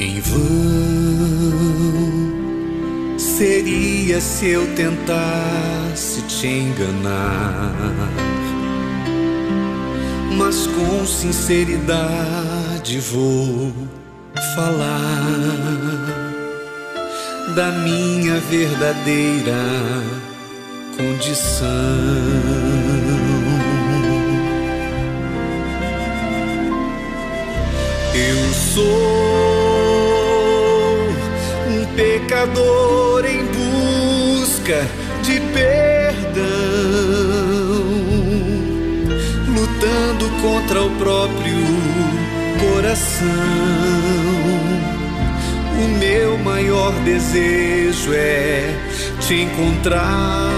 Em 0.00 0.20
vão 0.20 0.42
seria 3.18 4.20
se 4.20 4.48
eu 4.48 4.66
tentasse 4.74 6.22
te 6.22 6.46
enganar, 6.46 7.72
mas 10.36 10.66
com 10.66 11.06
sinceridade 11.06 12.98
vou 12.98 13.72
falar 14.54 16.32
da 17.54 17.70
minha 17.70 18.38
verdadeira 18.40 19.62
condição. 20.96 21.68
Eu 28.14 28.52
sou 28.74 28.82
um 31.68 31.86
pecador 31.96 33.24
em 33.24 33.44
busca 33.46 34.86
de 35.22 35.40
perdão, 35.52 36.42
lutando 39.48 40.28
contra 40.42 40.82
o 40.82 40.90
próprio 40.98 41.62
coração 42.60 44.21
maior 46.42 46.92
desejo 47.04 48.12
é 48.12 48.74
te 49.20 49.34
encontrar. 49.42 50.50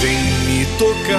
Vem 0.00 0.18
me 0.46 0.66
tocar, 0.78 1.16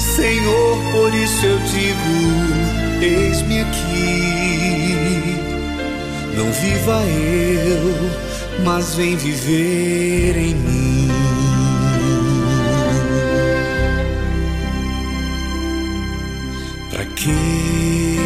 Senhor, 0.00 0.78
por 0.92 1.14
isso 1.14 1.46
eu 1.46 1.58
digo: 1.58 2.14
eis-me 3.02 3.60
aqui 3.60 4.38
não 6.38 6.52
viva 6.52 7.02
eu, 7.04 8.27
mas 8.64 8.94
vem 8.94 9.16
viver 9.16 10.36
em 10.36 10.54
mim. 10.54 11.08
Pra 16.90 17.04
que 17.04 18.18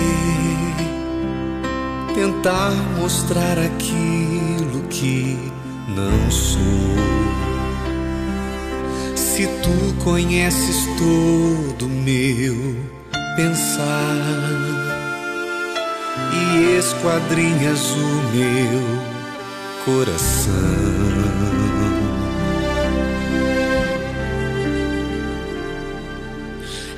tentar 2.15 2.73
mostrar 2.99 3.59
aquilo 3.59 4.83
que 4.89 5.39
não 5.89 6.31
sou? 6.31 6.61
Se 9.17 9.47
tu 9.47 10.05
conheces 10.05 10.87
todo 10.99 11.89
meu 11.89 12.77
pensar 13.37 13.83
e 16.33 16.79
esquadrinhas 16.79 17.91
o 17.93 18.37
meu 18.37 19.12
coração. 19.85 20.53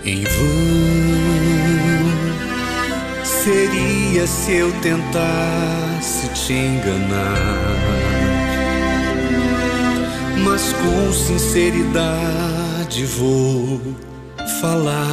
Em 0.05 0.23
vão 0.23 0.35
seria 3.25 4.27
se 4.27 4.53
eu 4.53 4.71
tentasse 4.83 6.29
te 6.35 6.53
enganar, 6.53 7.39
mas 10.45 10.73
com 10.75 11.13
sinceridade 11.13 13.07
vou 13.07 13.81
falar 14.61 15.05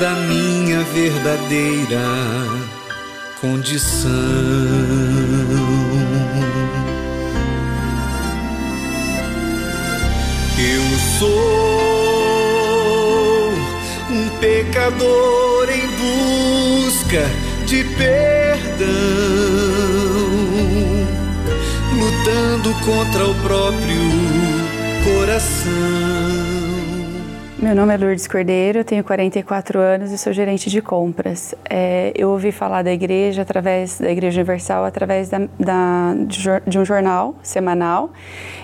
da 0.00 0.14
minha 0.26 0.80
verdadeira 0.82 2.02
condição. 3.42 5.11
Pecador 14.82 15.68
em 15.70 15.86
busca 15.96 17.30
de 17.66 17.84
perdão, 17.84 18.88
lutando 22.00 22.74
contra 22.84 23.28
o 23.28 23.34
próprio 23.42 24.00
coração. 25.04 26.81
Meu 27.62 27.76
nome 27.76 27.94
é 27.94 27.96
Lourdes 27.96 28.26
Cordeiro, 28.26 28.82
tenho 28.82 29.04
44 29.04 29.78
anos 29.78 30.10
e 30.10 30.18
sou 30.18 30.32
gerente 30.32 30.68
de 30.68 30.82
compras. 30.82 31.54
É, 31.70 32.12
eu 32.16 32.30
ouvi 32.30 32.50
falar 32.50 32.82
da 32.82 32.92
igreja 32.92 33.42
através 33.42 34.00
da 34.00 34.10
Igreja 34.10 34.40
Universal 34.40 34.84
através 34.84 35.28
da, 35.28 35.38
da, 35.60 36.12
de 36.66 36.76
um 36.76 36.84
jornal 36.84 37.36
semanal. 37.40 38.10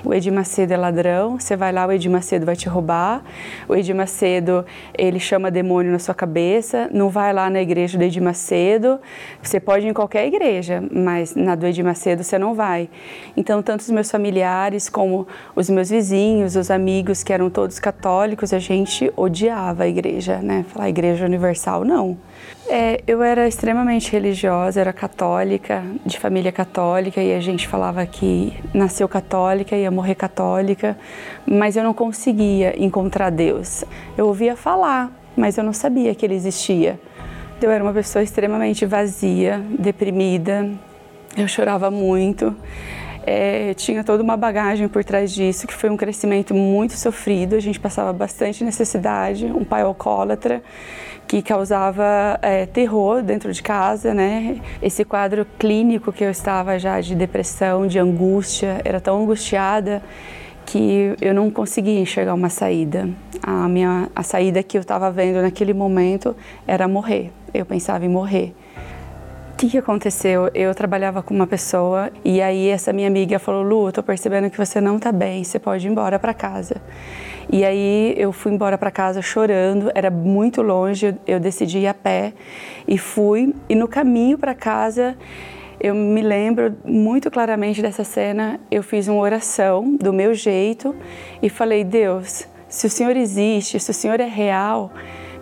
O 0.04 0.12
Edir 0.12 0.32
Macedo 0.32 0.74
é 0.74 0.76
ladrão, 0.76 1.38
você 1.38 1.54
vai 1.54 1.70
lá, 1.70 1.86
o 1.86 1.92
Edir 1.92 2.10
Macedo 2.10 2.44
vai 2.44 2.56
te 2.56 2.68
roubar. 2.68 3.22
O 3.68 3.76
Edir 3.76 3.94
Macedo, 3.94 4.66
ele 4.98 5.20
chama 5.20 5.48
demônio 5.48 5.92
na 5.92 6.00
sua 6.00 6.14
cabeça. 6.14 6.90
Não 6.92 7.08
vai 7.08 7.32
lá 7.32 7.48
na 7.48 7.62
igreja 7.62 7.96
do 7.96 8.02
Edir 8.02 8.20
Macedo. 8.20 8.98
Você 9.40 9.60
pode 9.60 9.86
ir 9.86 9.90
em 9.90 9.94
qualquer 9.94 10.26
igreja, 10.26 10.82
mas 10.90 11.36
na 11.36 11.54
do 11.54 11.68
Edir 11.68 11.84
Macedo 11.84 12.24
você 12.24 12.36
não 12.36 12.52
vai. 12.52 12.90
Então, 13.36 13.62
tanto 13.62 13.82
os 13.82 13.90
meus 13.90 14.10
familiares 14.10 14.88
como 14.88 15.24
os 15.54 15.70
meus 15.70 15.88
vizinhos, 15.88 16.56
os 16.56 16.68
amigos 16.68 17.22
que 17.22 17.32
eram 17.32 17.48
todos 17.48 17.78
católicos, 17.78 18.52
a 18.52 18.58
gente 18.58 18.87
gente 18.88 19.12
odiava 19.14 19.84
a 19.84 19.88
igreja, 19.88 20.38
né? 20.38 20.64
Falar 20.72 20.88
igreja 20.88 21.24
universal, 21.26 21.84
não. 21.84 22.16
É, 22.66 23.02
eu 23.06 23.22
era 23.22 23.46
extremamente 23.46 24.10
religiosa, 24.10 24.80
era 24.80 24.92
católica, 24.92 25.82
de 26.04 26.18
família 26.18 26.50
católica, 26.50 27.22
e 27.22 27.34
a 27.34 27.40
gente 27.40 27.68
falava 27.68 28.04
que 28.06 28.52
nasceu 28.72 29.06
católica, 29.06 29.76
ia 29.76 29.90
morrer 29.90 30.14
católica, 30.14 30.98
mas 31.46 31.76
eu 31.76 31.84
não 31.84 31.92
conseguia 31.92 32.74
encontrar 32.82 33.30
Deus. 33.30 33.84
Eu 34.16 34.26
ouvia 34.26 34.56
falar, 34.56 35.12
mas 35.36 35.58
eu 35.58 35.64
não 35.64 35.72
sabia 35.72 36.14
que 36.14 36.24
ele 36.24 36.34
existia. 36.34 36.98
Eu 37.60 37.70
era 37.70 37.84
uma 37.84 37.92
pessoa 37.92 38.22
extremamente 38.22 38.86
vazia, 38.86 39.62
deprimida, 39.78 40.70
eu 41.36 41.46
chorava 41.46 41.90
muito 41.90 42.54
é, 43.28 43.74
tinha 43.74 44.02
toda 44.02 44.22
uma 44.22 44.38
bagagem 44.38 44.88
por 44.88 45.04
trás 45.04 45.30
disso, 45.30 45.66
que 45.66 45.74
foi 45.74 45.90
um 45.90 45.98
crescimento 45.98 46.54
muito 46.54 46.94
sofrido. 46.94 47.56
A 47.56 47.60
gente 47.60 47.78
passava 47.78 48.10
bastante 48.10 48.64
necessidade, 48.64 49.44
um 49.44 49.64
pai 49.64 49.82
alcoólatra 49.82 50.62
que 51.26 51.42
causava 51.42 52.38
é, 52.40 52.64
terror 52.64 53.22
dentro 53.22 53.52
de 53.52 53.62
casa, 53.62 54.14
né? 54.14 54.62
Esse 54.80 55.04
quadro 55.04 55.46
clínico 55.58 56.10
que 56.10 56.24
eu 56.24 56.30
estava 56.30 56.78
já 56.78 56.98
de 57.02 57.14
depressão, 57.14 57.86
de 57.86 57.98
angústia, 57.98 58.80
era 58.82 58.98
tão 58.98 59.22
angustiada 59.22 60.02
que 60.64 61.14
eu 61.20 61.34
não 61.34 61.50
conseguia 61.50 62.00
enxergar 62.00 62.32
uma 62.32 62.48
saída. 62.48 63.10
A 63.42 63.68
minha 63.68 64.08
a 64.16 64.22
saída 64.22 64.62
que 64.62 64.78
eu 64.78 64.80
estava 64.80 65.10
vendo 65.10 65.42
naquele 65.42 65.74
momento 65.74 66.34
era 66.66 66.88
morrer. 66.88 67.30
Eu 67.52 67.66
pensava 67.66 68.06
em 68.06 68.08
morrer 68.08 68.54
que, 69.58 69.68
que 69.68 69.78
aconteceu? 69.78 70.48
Eu 70.54 70.72
trabalhava 70.72 71.20
com 71.20 71.34
uma 71.34 71.46
pessoa 71.46 72.12
e 72.24 72.40
aí 72.40 72.68
essa 72.68 72.92
minha 72.92 73.08
amiga 73.08 73.40
falou: 73.40 73.62
Lu, 73.64 73.90
tô 73.90 74.04
percebendo 74.04 74.48
que 74.48 74.56
você 74.56 74.80
não 74.80 75.00
tá 75.00 75.10
bem, 75.10 75.42
você 75.42 75.58
pode 75.58 75.84
ir 75.84 75.90
embora 75.90 76.16
para 76.16 76.32
casa. 76.32 76.76
E 77.50 77.64
aí 77.64 78.14
eu 78.16 78.32
fui 78.32 78.52
embora 78.52 78.78
para 78.78 78.92
casa 78.92 79.20
chorando, 79.20 79.90
era 79.96 80.12
muito 80.12 80.62
longe, 80.62 81.12
eu 81.26 81.40
decidi 81.40 81.78
ir 81.78 81.88
a 81.88 81.94
pé 81.94 82.34
e 82.86 82.96
fui. 82.96 83.52
E 83.68 83.74
no 83.74 83.88
caminho 83.88 84.38
para 84.38 84.54
casa, 84.54 85.16
eu 85.80 85.92
me 85.92 86.22
lembro 86.22 86.76
muito 86.84 87.28
claramente 87.28 87.82
dessa 87.82 88.04
cena. 88.04 88.60
Eu 88.70 88.84
fiz 88.84 89.08
uma 89.08 89.20
oração 89.20 89.96
do 89.96 90.12
meu 90.12 90.34
jeito 90.34 90.94
e 91.42 91.50
falei: 91.50 91.82
Deus, 91.82 92.46
se 92.68 92.86
o 92.86 92.90
Senhor 92.90 93.16
existe, 93.16 93.80
se 93.80 93.90
o 93.90 93.94
Senhor 93.94 94.20
é 94.20 94.28
real, 94.28 94.92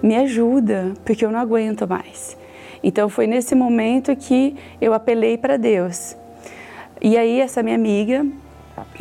me 0.03 0.17
ajuda, 0.17 0.95
porque 1.05 1.23
eu 1.23 1.31
não 1.31 1.39
aguento 1.39 1.87
mais. 1.87 2.46
Então 2.83 3.09
foi 3.09 3.27
nesse 3.27 3.55
momento 3.55 4.15
que 4.17 4.57
eu 4.81 4.93
apelei 4.93 5.37
para 5.37 5.57
Deus. 5.57 6.17
E 7.01 7.17
aí 7.17 7.41
essa 7.41 7.63
minha 7.63 7.77
amiga 7.77 8.27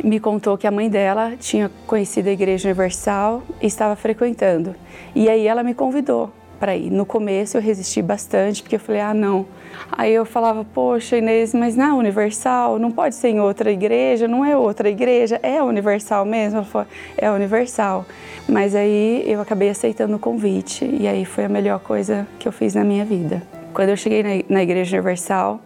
me 0.02 0.18
contou 0.20 0.56
que 0.56 0.66
a 0.66 0.70
mãe 0.70 0.88
dela 0.88 1.34
tinha 1.38 1.70
conhecido 1.86 2.28
a 2.28 2.32
Igreja 2.32 2.68
Universal 2.68 3.42
e 3.60 3.66
estava 3.66 3.96
frequentando. 3.96 4.74
E 5.14 5.28
aí 5.28 5.46
ela 5.46 5.62
me 5.62 5.74
convidou 5.74 6.30
para 6.58 6.76
ir. 6.76 6.90
No 6.90 7.04
começo 7.04 7.56
eu 7.56 7.60
resisti 7.60 8.00
bastante, 8.00 8.62
porque 8.62 8.76
eu 8.76 8.80
falei, 8.80 9.00
ah, 9.00 9.14
não. 9.14 9.46
Aí 9.92 10.12
eu 10.12 10.24
falava, 10.24 10.64
poxa, 10.64 11.18
Inês, 11.18 11.52
mas 11.52 11.76
não 11.76 11.84
é 11.84 11.92
Universal, 11.92 12.78
não 12.78 12.90
pode 12.90 13.14
ser 13.14 13.28
em 13.28 13.40
outra 13.40 13.70
igreja, 13.70 14.26
não 14.26 14.44
é 14.44 14.56
outra 14.56 14.88
igreja, 14.88 15.38
é 15.42 15.62
Universal 15.62 16.24
mesmo? 16.24 16.58
Ela 16.58 16.66
falou, 16.66 16.88
é 17.16 17.30
Universal. 17.30 18.06
Mas 18.48 18.74
aí 18.74 19.24
eu 19.26 19.40
acabei 19.40 19.68
aceitando 19.68 20.16
o 20.16 20.18
convite 20.18 20.84
e 20.84 21.06
aí 21.06 21.24
foi 21.24 21.44
a 21.44 21.48
melhor 21.48 21.80
coisa 21.80 22.26
que 22.38 22.48
eu 22.48 22.52
fiz 22.52 22.74
na 22.74 22.84
minha 22.84 23.04
vida. 23.04 23.42
Quando 23.76 23.90
eu 23.90 23.96
cheguei 23.98 24.44
na, 24.48 24.62
Igreja 24.62 24.96
Universal, 24.96 25.60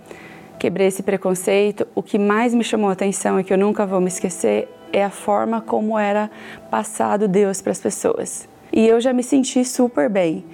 quebrei 0.59 0.89
esse 0.89 1.01
preconceito, 1.01 1.87
o 1.95 2.03
que 2.03 2.19
mais 2.19 2.53
me 2.53 2.65
chamou 2.65 2.91
a 2.91 2.93
atenção 2.93 3.39
e 3.39 3.45
que 3.45 3.53
eu 3.53 3.57
nunca 3.57 3.87
vou 3.87 4.01
me 4.01 4.09
esquecer 4.09 4.69
é 4.93 5.05
a 5.05 5.11
forma 5.11 5.61
como 5.61 5.97
era 5.97 6.29
passado 6.73 7.29
Deus 7.29 7.63
para 7.63 7.71
as 7.71 7.79
pessoas. 7.79 8.49
E 8.73 8.85
eu 8.85 9.01
já 9.01 9.13
me 9.13 9.23
senti 9.23 9.65
super 9.65 10.11
bem. 10.11 10.45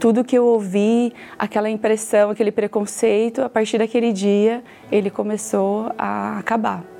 Tudo 0.00 0.24
que 0.24 0.36
eu 0.36 0.44
ouvi, 0.44 1.12
aquela 1.38 1.70
impressão, 1.70 2.30
aquele 2.30 2.50
preconceito, 2.50 3.40
a 3.40 3.48
partir 3.48 3.78
daquele 3.78 4.12
dia 4.12 4.60
ele 4.90 5.08
começou 5.08 5.92
a 5.96 6.40
acabar 6.40 6.95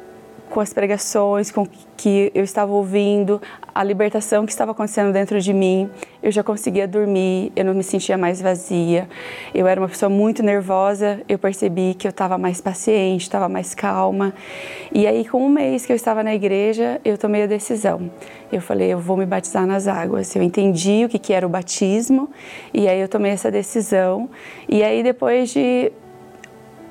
com 0.51 0.61
as 0.61 0.73
pregações, 0.73 1.51
com 1.51 1.67
que 1.97 2.31
eu 2.35 2.45
estava 2.45 2.73
ouvindo, 2.73 3.41
a 3.75 3.83
libertação 3.83 4.47
que 4.47 4.53
estava 4.53 4.73
acontecendo 4.73 5.13
dentro 5.13 5.41
de 5.41 5.53
mim. 5.53 5.91
Eu 6.23 6.31
já 6.31 6.43
conseguia 6.43 6.87
dormir, 6.87 7.53
eu 7.55 7.65
não 7.65 7.75
me 7.75 7.83
sentia 7.83 8.17
mais 8.17 8.41
vazia. 8.41 9.09
Eu 9.55 9.67
era 9.67 9.81
uma 9.81 9.89
pessoa 9.89 10.09
muito 10.09 10.43
nervosa, 10.43 11.21
eu 11.29 11.39
percebi 11.39 11.95
que 11.95 12.07
eu 12.07 12.11
estava 12.11 12.39
mais 12.39 12.61
paciente, 12.61 13.23
estava 13.23 13.49
mais 13.49 13.75
calma. 13.75 14.35
E 14.93 15.07
aí, 15.07 15.25
com 15.25 15.45
um 15.45 15.49
mês 15.49 15.85
que 15.85 15.93
eu 15.93 15.97
estava 15.97 16.23
na 16.23 16.35
igreja, 16.35 17.01
eu 17.05 17.19
tomei 17.19 17.43
a 17.43 17.47
decisão. 17.47 18.11
Eu 18.53 18.61
falei, 18.61 18.93
eu 18.93 18.99
vou 18.99 19.17
me 19.17 19.27
batizar 19.27 19.67
nas 19.67 19.89
águas. 19.89 20.35
Eu 20.37 20.43
entendi 20.43 21.05
o 21.05 21.09
que, 21.09 21.19
que 21.19 21.33
era 21.33 21.47
o 21.47 21.49
batismo, 21.51 22.31
e 22.73 22.89
aí 22.89 23.01
eu 23.01 23.09
tomei 23.09 23.33
essa 23.33 23.51
decisão. 23.51 24.29
E 24.69 24.83
aí, 24.83 25.03
depois 25.03 25.51
de 25.51 25.93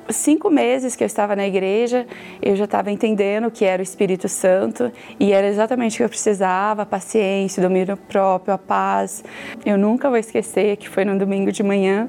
cinco 0.08 0.50
meses 0.50 0.94
que 0.94 1.02
eu 1.02 1.06
estava 1.06 1.34
na 1.34 1.46
igreja, 1.46 2.06
eu 2.40 2.56
já 2.56 2.64
estava 2.64 2.90
entendendo 2.90 3.50
que 3.50 3.64
era 3.64 3.80
o 3.80 3.82
Espírito 3.82 4.28
Santo 4.28 4.90
e 5.18 5.32
era 5.32 5.46
exatamente 5.46 5.94
o 5.94 5.96
que 5.98 6.04
eu 6.04 6.08
precisava: 6.08 6.82
a 6.82 6.86
paciência, 6.86 7.60
o 7.60 7.68
domínio 7.68 7.96
próprio, 7.96 8.54
a 8.54 8.58
paz. 8.58 9.24
Eu 9.64 9.76
nunca 9.78 10.08
vou 10.08 10.18
esquecer 10.18 10.76
que 10.76 10.88
foi 10.88 11.04
no 11.04 11.18
domingo 11.18 11.50
de 11.52 11.62
manhã. 11.62 12.08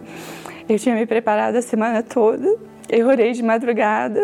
Eu 0.67 0.77
tinha 0.77 0.95
me 0.95 1.05
preparado 1.05 1.55
a 1.55 1.61
semana 1.61 2.03
toda, 2.03 2.55
eu 2.89 3.07
orei 3.07 3.31
de 3.31 3.43
madrugada. 3.43 4.21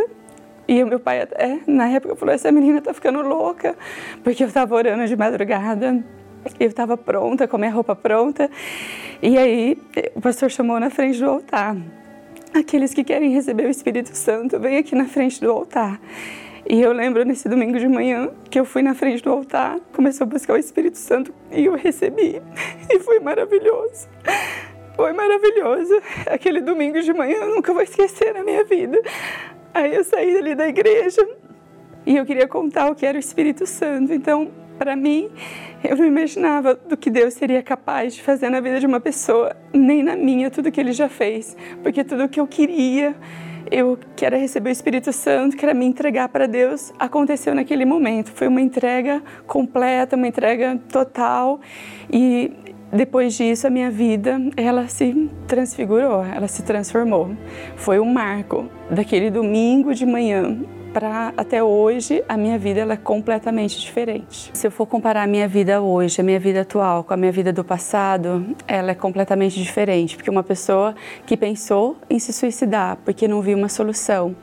E 0.65 0.81
o 0.81 0.87
meu 0.87 0.99
pai 0.99 1.21
até, 1.21 1.59
na 1.67 1.89
época, 1.89 2.15
falou: 2.15 2.33
essa 2.33 2.51
menina 2.51 2.81
tá 2.81 2.93
ficando 2.93 3.21
louca, 3.21 3.75
porque 4.23 4.43
eu 4.43 4.47
estava 4.47 4.73
orando 4.75 5.05
de 5.05 5.15
madrugada. 5.15 6.03
Eu 6.59 6.67
estava 6.67 6.97
pronta, 6.97 7.47
com 7.47 7.55
a 7.55 7.59
minha 7.59 7.71
roupa 7.71 7.95
pronta. 7.95 8.49
E 9.21 9.37
aí, 9.37 9.77
o 10.13 10.19
pastor 10.19 10.51
chamou 10.51 10.77
na 10.77 10.89
frente 10.89 11.19
do 11.19 11.29
altar. 11.29 11.77
Aqueles 12.53 12.93
que 12.93 13.03
querem 13.03 13.31
receber 13.31 13.65
o 13.65 13.69
Espírito 13.69 14.15
Santo, 14.15 14.59
vem 14.59 14.77
aqui 14.77 14.93
na 14.95 15.05
frente 15.05 15.41
do 15.41 15.51
altar. 15.51 15.99
E 16.69 16.79
eu 16.79 16.93
lembro 16.93 17.25
nesse 17.25 17.49
domingo 17.49 17.79
de 17.79 17.87
manhã 17.87 18.29
que 18.49 18.59
eu 18.59 18.63
fui 18.63 18.81
na 18.81 18.93
frente 18.93 19.23
do 19.23 19.31
altar, 19.31 19.79
começou 19.91 20.25
a 20.25 20.27
buscar 20.27 20.53
o 20.53 20.57
Espírito 20.57 20.97
Santo 20.97 21.33
e 21.51 21.65
eu 21.65 21.75
recebi. 21.75 22.41
E 22.89 22.99
foi 22.99 23.19
maravilhoso. 23.19 24.07
Foi 24.95 25.11
maravilhoso. 25.13 25.99
Aquele 26.27 26.61
domingo 26.61 27.01
de 27.01 27.11
manhã 27.11 27.37
eu 27.37 27.55
nunca 27.55 27.73
vou 27.73 27.81
esquecer 27.81 28.33
na 28.33 28.43
minha 28.43 28.63
vida. 28.63 29.01
Aí 29.73 29.95
eu 29.95 30.03
saí 30.03 30.33
dali 30.33 30.53
da 30.53 30.67
igreja 30.67 31.27
e 32.05 32.15
eu 32.15 32.25
queria 32.25 32.47
contar 32.47 32.91
o 32.91 32.95
que 32.95 33.05
era 33.05 33.17
o 33.17 33.19
Espírito 33.19 33.65
Santo. 33.65 34.13
Então, 34.13 34.51
para 34.77 34.95
mim, 34.95 35.29
eu 35.83 35.95
não 35.97 36.05
imaginava 36.05 36.75
do 36.75 36.95
que 36.95 37.09
Deus 37.09 37.33
seria 37.33 37.61
capaz 37.61 38.15
de 38.15 38.21
fazer 38.21 38.49
na 38.49 38.59
vida 38.59 38.79
de 38.79 38.85
uma 38.85 38.99
pessoa, 38.99 39.55
nem 39.73 40.03
na 40.03 40.15
minha, 40.15 40.49
tudo 40.49 40.71
que 40.71 40.79
Ele 40.79 40.93
já 40.93 41.09
fez. 41.09 41.55
Porque 41.81 42.03
tudo 42.03 42.27
que 42.29 42.39
eu 42.39 42.47
queria, 42.47 43.15
eu 43.71 43.97
quero 44.15 44.37
receber 44.37 44.69
o 44.69 44.71
Espírito 44.71 45.11
Santo, 45.11 45.57
quero 45.57 45.75
me 45.75 45.85
entregar 45.85 46.29
para 46.29 46.47
Deus, 46.47 46.93
aconteceu 46.99 47.55
naquele 47.55 47.85
momento. 47.85 48.31
Foi 48.31 48.47
uma 48.47 48.61
entrega 48.61 49.21
completa, 49.47 50.15
uma 50.15 50.27
entrega 50.27 50.79
total. 50.91 51.59
E 52.11 52.51
depois 52.91 53.35
disso, 53.35 53.65
a 53.65 53.69
minha 53.69 53.89
vida, 53.89 54.39
ela 54.55 54.87
se 54.87 55.29
transfigurou, 55.47 56.23
ela 56.23 56.47
se 56.47 56.63
transformou. 56.63 57.35
Foi 57.75 57.99
um 57.99 58.05
marco 58.05 58.69
daquele 58.89 59.31
domingo 59.31 59.93
de 59.95 60.05
manhã 60.05 60.63
para 60.93 61.33
até 61.35 61.63
hoje 61.63 62.23
a 62.29 62.37
minha 62.37 62.57
vida 62.57 62.81
ela 62.81 62.93
é 62.93 62.97
completamente 62.97 63.79
diferente. 63.79 64.51
Se 64.53 64.67
eu 64.67 64.71
for 64.71 64.85
comparar 64.85 65.23
a 65.23 65.27
minha 65.27 65.47
vida 65.47 65.81
hoje, 65.81 66.21
a 66.21 66.23
minha 66.23 66.39
vida 66.39 66.61
atual 66.61 67.03
com 67.03 67.13
a 67.13 67.17
minha 67.17 67.31
vida 67.31 67.51
do 67.51 67.63
passado, 67.63 68.45
ela 68.67 68.91
é 68.91 68.95
completamente 68.95 69.61
diferente, 69.61 70.15
porque 70.15 70.29
uma 70.29 70.43
pessoa 70.43 70.93
que 71.25 71.35
pensou 71.35 71.97
em 72.09 72.19
se 72.19 72.31
suicidar 72.31 72.97
porque 73.03 73.27
não 73.27 73.41
viu 73.41 73.57
uma 73.57 73.69
solução, 73.69 74.35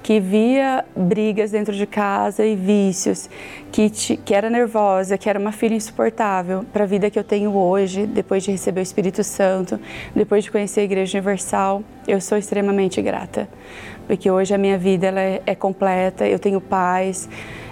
que 0.00 0.20
via 0.20 0.84
brigas 0.96 1.50
dentro 1.50 1.74
de 1.74 1.84
casa 1.84 2.46
e 2.46 2.54
vícios, 2.54 3.28
que, 3.72 3.90
te, 3.90 4.16
que 4.16 4.32
era 4.32 4.48
nervosa, 4.48 5.18
que 5.18 5.28
era 5.28 5.38
uma 5.38 5.50
filha 5.50 5.74
insuportável 5.74 6.64
para 6.72 6.84
a 6.84 6.86
vida 6.86 7.10
que 7.10 7.18
eu 7.18 7.24
tenho 7.24 7.54
hoje, 7.56 8.06
depois 8.06 8.44
de 8.44 8.52
receber 8.52 8.80
o 8.80 8.82
Espírito 8.82 9.24
Santo, 9.24 9.80
depois 10.14 10.44
de 10.44 10.50
conhecer 10.52 10.82
a 10.82 10.84
Igreja 10.84 11.18
Universal, 11.18 11.82
eu 12.06 12.20
sou 12.20 12.38
extremamente 12.38 13.02
grata 13.02 13.48
porque 14.08 14.30
hoje 14.30 14.54
a 14.54 14.58
minha 14.58 14.78
vida 14.78 15.06
ela 15.06 15.20
é, 15.20 15.42
é 15.44 15.54
completa, 15.54 16.26
eu 16.26 16.38
tenho 16.38 16.60
paz. 16.60 17.28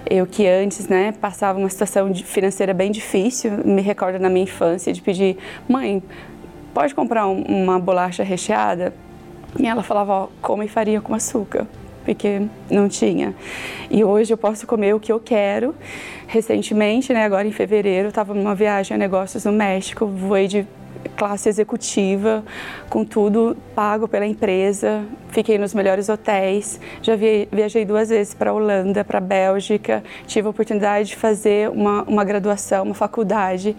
Eu 0.08 0.26
que 0.26 0.46
antes, 0.46 0.86
né, 0.86 1.12
passava 1.12 1.58
uma 1.58 1.68
situação 1.68 2.14
financeira 2.14 2.72
bem 2.72 2.92
difícil, 2.92 3.50
me 3.64 3.80
recordo 3.80 4.20
na 4.20 4.28
minha 4.28 4.44
infância 4.44 4.92
de 4.92 5.00
pedir, 5.00 5.38
mãe, 5.66 6.00
pode 6.72 6.94
comprar 6.94 7.26
um, 7.26 7.42
uma 7.42 7.80
bolacha 7.80 8.22
recheada? 8.22 8.94
E 9.58 9.66
ela 9.66 9.82
falava, 9.82 10.12
ó, 10.12 10.28
come 10.42 10.68
farinha 10.68 11.00
com 11.00 11.14
açúcar, 11.14 11.66
porque 12.04 12.42
não 12.70 12.86
tinha. 12.86 13.34
E 13.90 14.04
hoje 14.04 14.32
eu 14.32 14.36
posso 14.36 14.66
comer 14.66 14.94
o 14.94 15.00
que 15.00 15.10
eu 15.10 15.18
quero. 15.18 15.74
Recentemente, 16.26 17.12
né, 17.12 17.24
agora 17.24 17.48
em 17.48 17.52
fevereiro, 17.52 18.08
estava 18.08 18.34
numa 18.34 18.54
viagem 18.54 18.94
a 18.94 18.98
negócios 18.98 19.44
no 19.46 19.52
México, 19.52 20.06
voei 20.06 20.46
de 20.46 20.66
classe 21.16 21.48
executiva, 21.48 22.44
com 22.88 23.04
tudo 23.04 23.56
pago 23.74 24.06
pela 24.06 24.26
empresa. 24.26 25.04
Fiquei 25.30 25.58
nos 25.58 25.74
melhores 25.74 26.08
hotéis. 26.08 26.78
Já 27.02 27.14
viajei 27.16 27.84
duas 27.84 28.08
vezes 28.08 28.34
para 28.34 28.50
a 28.50 28.54
Holanda, 28.54 29.04
para 29.04 29.18
a 29.18 29.20
Bélgica. 29.20 30.04
Tive 30.26 30.46
a 30.46 30.50
oportunidade 30.50 31.08
de 31.08 31.16
fazer 31.16 31.70
uma, 31.70 32.02
uma 32.04 32.24
graduação, 32.24 32.84
uma 32.84 32.94
faculdade. 32.94 33.76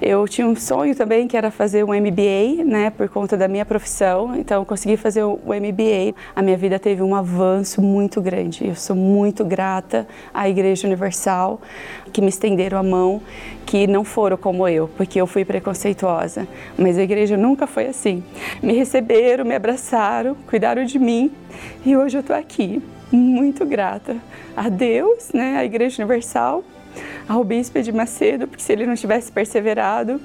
Eu 0.00 0.26
tinha 0.28 0.46
um 0.46 0.54
sonho 0.54 0.94
também 0.94 1.26
que 1.26 1.36
era 1.36 1.50
fazer 1.50 1.84
um 1.84 1.88
MBA, 1.88 2.64
né, 2.64 2.90
por 2.90 3.08
conta 3.08 3.36
da 3.36 3.48
minha 3.48 3.64
profissão. 3.64 4.36
Então, 4.36 4.64
consegui 4.64 4.96
fazer 4.96 5.22
o 5.24 5.38
MBA. 5.46 6.14
A 6.34 6.42
minha 6.42 6.56
vida 6.56 6.78
teve 6.78 7.02
um 7.02 7.14
avanço 7.14 7.80
muito 7.80 8.20
grande. 8.20 8.66
Eu 8.66 8.74
sou 8.74 8.96
muito 8.96 9.44
grata 9.44 10.06
à 10.34 10.48
Igreja 10.48 10.86
Universal, 10.86 11.60
que 12.12 12.20
me 12.20 12.28
estenderam 12.28 12.78
a 12.78 12.82
mão, 12.82 13.22
que 13.66 13.86
não 13.86 14.04
foram 14.04 14.36
como 14.36 14.66
eu, 14.66 14.88
porque 14.96 15.20
eu 15.20 15.26
fui 15.26 15.44
preconceituosa. 15.44 16.46
Mas 16.80 16.96
a 16.96 17.02
igreja 17.02 17.36
nunca 17.36 17.66
foi 17.66 17.88
assim. 17.88 18.24
Me 18.62 18.72
receberam, 18.72 19.44
me 19.44 19.54
abraçaram, 19.54 20.34
cuidaram 20.48 20.82
de 20.82 20.98
mim 20.98 21.30
e 21.84 21.94
hoje 21.94 22.16
eu 22.16 22.22
estou 22.22 22.34
aqui, 22.34 22.82
muito 23.12 23.66
grata 23.66 24.16
a 24.56 24.70
Deus, 24.70 25.30
né, 25.34 25.58
à 25.58 25.64
Igreja 25.64 26.02
Universal, 26.02 26.64
ao 27.28 27.44
Bispo 27.44 27.82
de 27.82 27.92
Macedo, 27.92 28.48
porque 28.48 28.62
se 28.62 28.72
ele 28.72 28.86
não 28.86 28.94
tivesse 28.94 29.30
perseverado, 29.30 30.18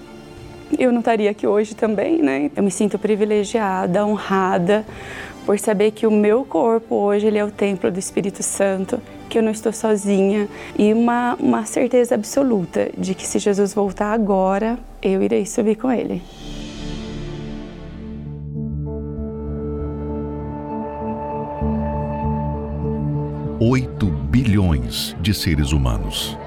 eu 0.79 0.93
não 0.93 0.99
estaria 0.99 1.29
aqui 1.29 1.45
hoje 1.45 1.75
também, 1.75 2.21
né? 2.21 2.49
Eu 2.55 2.63
me 2.63 2.71
sinto 2.71 2.97
privilegiada, 2.97 4.05
honrada 4.05 4.85
por 5.45 5.59
saber 5.59 5.91
que 5.91 6.07
o 6.07 6.11
meu 6.11 6.43
corpo 6.43 6.95
hoje 6.95 7.27
ele 7.27 7.37
é 7.37 7.45
o 7.45 7.51
templo 7.51 7.91
do 7.91 7.99
Espírito 7.99 8.41
Santo, 8.41 8.99
que 9.29 9.37
eu 9.37 9.43
não 9.43 9.51
estou 9.51 9.71
sozinha 9.71 10.47
e 10.77 10.91
uma, 10.91 11.35
uma 11.35 11.65
certeza 11.65 12.15
absoluta 12.15 12.89
de 12.97 13.13
que 13.13 13.25
se 13.25 13.37
Jesus 13.37 13.73
voltar 13.73 14.11
agora, 14.11 14.77
eu 15.01 15.21
irei 15.21 15.45
subir 15.45 15.75
com 15.75 15.91
ele. 15.91 16.21
Oito 23.59 24.07
bilhões 24.07 25.15
de 25.21 25.33
seres 25.33 25.71
humanos. 25.71 26.37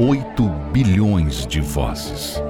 Oito 0.00 0.48
bilhões 0.72 1.46
de 1.46 1.60
vozes. 1.60 2.40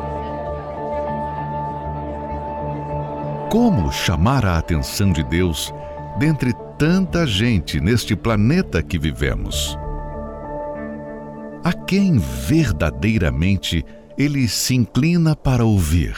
Como 3.54 3.92
chamar 3.92 4.44
a 4.44 4.58
atenção 4.58 5.12
de 5.12 5.22
Deus 5.22 5.72
dentre 6.18 6.52
tanta 6.76 7.24
gente 7.24 7.80
neste 7.80 8.16
planeta 8.16 8.82
que 8.82 8.98
vivemos? 8.98 9.78
A 11.62 11.72
quem 11.72 12.18
verdadeiramente 12.18 13.86
ele 14.18 14.48
se 14.48 14.74
inclina 14.74 15.36
para 15.36 15.64
ouvir? 15.64 16.16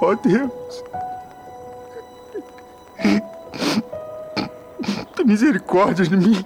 Oh, 0.00 0.16
Deus, 0.16 0.84
tem 5.14 5.24
misericórdia 5.24 6.04
de 6.04 6.16
mim. 6.16 6.44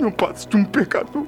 Não 0.00 0.10
passo 0.10 0.48
de 0.48 0.56
um 0.56 0.64
pecador. 0.64 1.24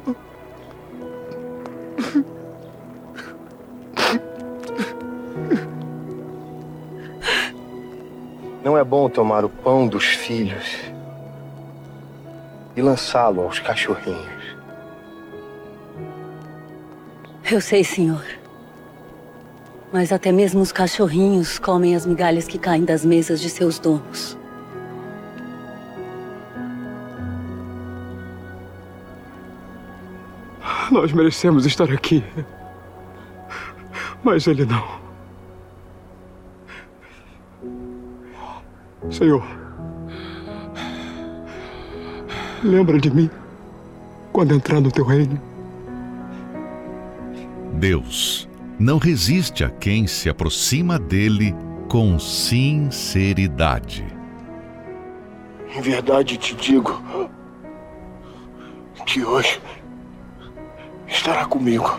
Não 8.64 8.76
é 8.76 8.84
bom 8.84 9.08
tomar 9.08 9.44
o 9.44 9.48
pão 9.48 9.86
dos 9.86 10.04
filhos 10.04 10.76
e 12.76 12.82
lançá-lo 12.82 13.42
aos 13.42 13.58
cachorrinhos. 13.58 14.56
Eu 17.50 17.60
sei, 17.60 17.82
senhor. 17.82 18.24
Mas 19.90 20.12
até 20.12 20.30
mesmo 20.30 20.60
os 20.60 20.70
cachorrinhos 20.70 21.58
comem 21.58 21.96
as 21.96 22.04
migalhas 22.04 22.46
que 22.46 22.58
caem 22.58 22.84
das 22.84 23.04
mesas 23.04 23.40
de 23.40 23.48
seus 23.48 23.78
donos. 23.78 24.36
Nós 30.90 31.12
merecemos 31.12 31.64
estar 31.64 31.90
aqui. 31.90 32.22
Mas 34.22 34.46
ele 34.46 34.64
não. 34.64 34.98
Senhor, 39.10 39.42
lembra 42.62 42.98
de 42.98 43.10
mim 43.10 43.30
quando 44.32 44.54
entrar 44.54 44.80
no 44.80 44.90
teu 44.90 45.04
reino. 45.04 45.40
Deus 47.74 48.48
não 48.78 48.98
resiste 48.98 49.64
a 49.64 49.70
quem 49.70 50.06
se 50.06 50.28
aproxima 50.28 50.98
dele 50.98 51.54
com 51.88 52.18
sinceridade. 52.18 54.04
Em 55.74 55.80
verdade 55.80 56.36
te 56.36 56.54
digo 56.54 57.02
que 59.06 59.24
hoje 59.24 59.60
estará 61.06 61.46
comigo 61.46 61.98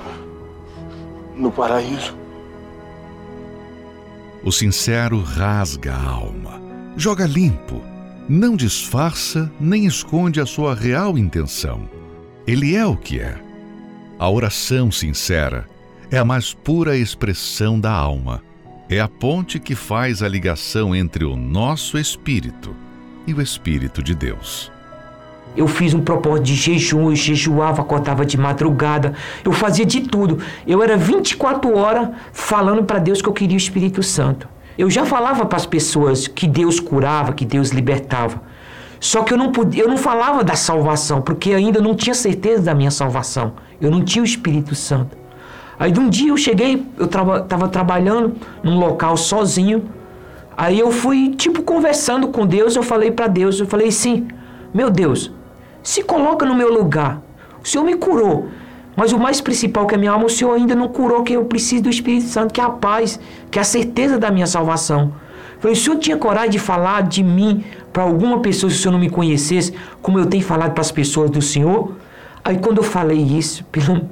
no 1.39 1.52
paraíso. 1.52 2.15
O 4.43 4.52
sincero 4.52 5.21
rasga 5.21 5.93
a 5.93 6.10
alma, 6.10 6.62
joga 6.95 7.25
limpo, 7.25 7.82
não 8.28 8.56
disfarça 8.56 9.52
nem 9.60 9.86
esconde 9.86 10.39
a 10.39 10.45
sua 10.45 10.75
real 10.75 11.17
intenção. 11.17 11.89
Ele 12.45 12.75
é 12.75 12.86
o 12.86 12.95
que 12.95 13.19
é. 13.19 13.38
A 14.19 14.30
oração 14.30 14.91
sincera 14.91 15.67
é 16.12 16.17
a 16.17 16.25
mais 16.25 16.54
pura 16.54 16.97
expressão 16.97 17.80
da 17.80 17.91
alma. 17.91 18.43
É 18.89 18.99
a 18.99 19.08
ponte 19.08 19.60
que 19.60 19.75
faz 19.75 20.23
a 20.23 20.28
ligação 20.28 20.95
entre 20.95 21.23
o 21.23 21.36
nosso 21.36 21.97
espírito 21.97 22.75
e 23.28 23.34
o 23.34 23.41
espírito 23.41 24.02
de 24.02 24.15
Deus. 24.15 24.71
Eu 25.55 25.67
fiz 25.67 25.93
um 25.93 26.01
propósito 26.01 26.45
de 26.45 26.55
jejum, 26.55 27.09
eu 27.09 27.15
jejuava, 27.15 27.81
acordava 27.81 28.25
de 28.25 28.38
madrugada, 28.38 29.13
eu 29.43 29.51
fazia 29.51 29.85
de 29.85 30.01
tudo. 30.01 30.39
Eu 30.65 30.81
era 30.81 30.95
24 30.95 31.75
horas 31.75 32.09
falando 32.31 32.83
para 32.83 32.99
Deus 32.99 33.21
que 33.21 33.27
eu 33.27 33.33
queria 33.33 33.55
o 33.55 33.57
Espírito 33.57 34.01
Santo. 34.03 34.47
Eu 34.77 34.89
já 34.89 35.05
falava 35.05 35.45
para 35.45 35.57
as 35.57 35.65
pessoas 35.65 36.27
que 36.27 36.47
Deus 36.47 36.79
curava, 36.79 37.33
que 37.33 37.43
Deus 37.43 37.69
libertava. 37.69 38.41
Só 38.99 39.23
que 39.23 39.33
eu 39.33 39.38
não 39.38 39.51
podia, 39.51 39.83
eu 39.83 39.89
não 39.89 39.97
falava 39.97 40.43
da 40.43 40.55
salvação, 40.55 41.21
porque 41.21 41.53
ainda 41.53 41.81
não 41.81 41.95
tinha 41.95 42.13
certeza 42.13 42.63
da 42.63 42.73
minha 42.73 42.91
salvação. 42.91 43.53
Eu 43.81 43.89
não 43.89 44.03
tinha 44.03 44.21
o 44.21 44.25
Espírito 44.25 44.75
Santo. 44.75 45.17
Aí 45.79 45.91
de 45.91 45.99
um 45.99 46.09
dia 46.09 46.29
eu 46.29 46.38
cheguei, 46.38 46.85
eu 46.97 47.05
estava 47.05 47.41
traba, 47.41 47.67
trabalhando 47.69 48.35
num 48.62 48.77
local 48.77 49.15
sozinho. 49.15 49.85
Aí 50.55 50.77
eu 50.77 50.91
fui 50.91 51.33
tipo 51.35 51.63
conversando 51.63 52.27
com 52.27 52.45
Deus, 52.45 52.75
eu 52.75 52.83
falei 52.83 53.12
para 53.12 53.27
Deus, 53.27 53.62
eu 53.62 53.65
falei 53.65 53.89
sim, 53.91 54.27
meu 54.73 54.89
Deus, 54.89 55.31
se 55.83 56.03
coloca 56.03 56.45
no 56.45 56.55
meu 56.55 56.73
lugar. 56.73 57.21
O 57.63 57.67
Senhor 57.67 57.83
me 57.83 57.95
curou. 57.95 58.49
Mas 58.95 59.13
o 59.13 59.19
mais 59.19 59.39
principal 59.39 59.87
que 59.87 59.95
é 59.95 59.97
a 59.97 59.99
minha 59.99 60.11
alma, 60.11 60.25
o 60.25 60.29
Senhor 60.29 60.53
ainda 60.53 60.75
não 60.75 60.89
curou, 60.89 61.23
que 61.23 61.33
eu 61.33 61.45
preciso 61.45 61.83
do 61.83 61.89
Espírito 61.89 62.25
Santo, 62.25 62.53
que 62.53 62.59
é 62.59 62.63
a 62.63 62.69
paz, 62.69 63.19
que 63.49 63.57
é 63.57 63.61
a 63.61 63.65
certeza 63.65 64.17
da 64.17 64.29
minha 64.29 64.45
salvação. 64.45 65.13
Falei, 65.59 65.73
o 65.73 65.79
Senhor 65.79 65.97
tinha 65.97 66.17
coragem 66.17 66.51
de 66.51 66.59
falar 66.59 67.03
de 67.03 67.23
mim 67.23 67.63
para 67.93 68.03
alguma 68.03 68.39
pessoa 68.39 68.69
se 68.69 68.77
o 68.77 68.79
Senhor 68.79 68.91
não 68.91 68.99
me 68.99 69.09
conhecesse, 69.09 69.73
como 70.01 70.19
eu 70.19 70.25
tenho 70.25 70.43
falado 70.43 70.73
para 70.73 70.81
as 70.81 70.91
pessoas 70.91 71.29
do 71.29 71.41
Senhor? 71.41 71.93
Aí 72.43 72.57
quando 72.57 72.77
eu 72.77 72.83
falei 72.83 73.17
isso, 73.17 73.63
pelo... 73.71 74.09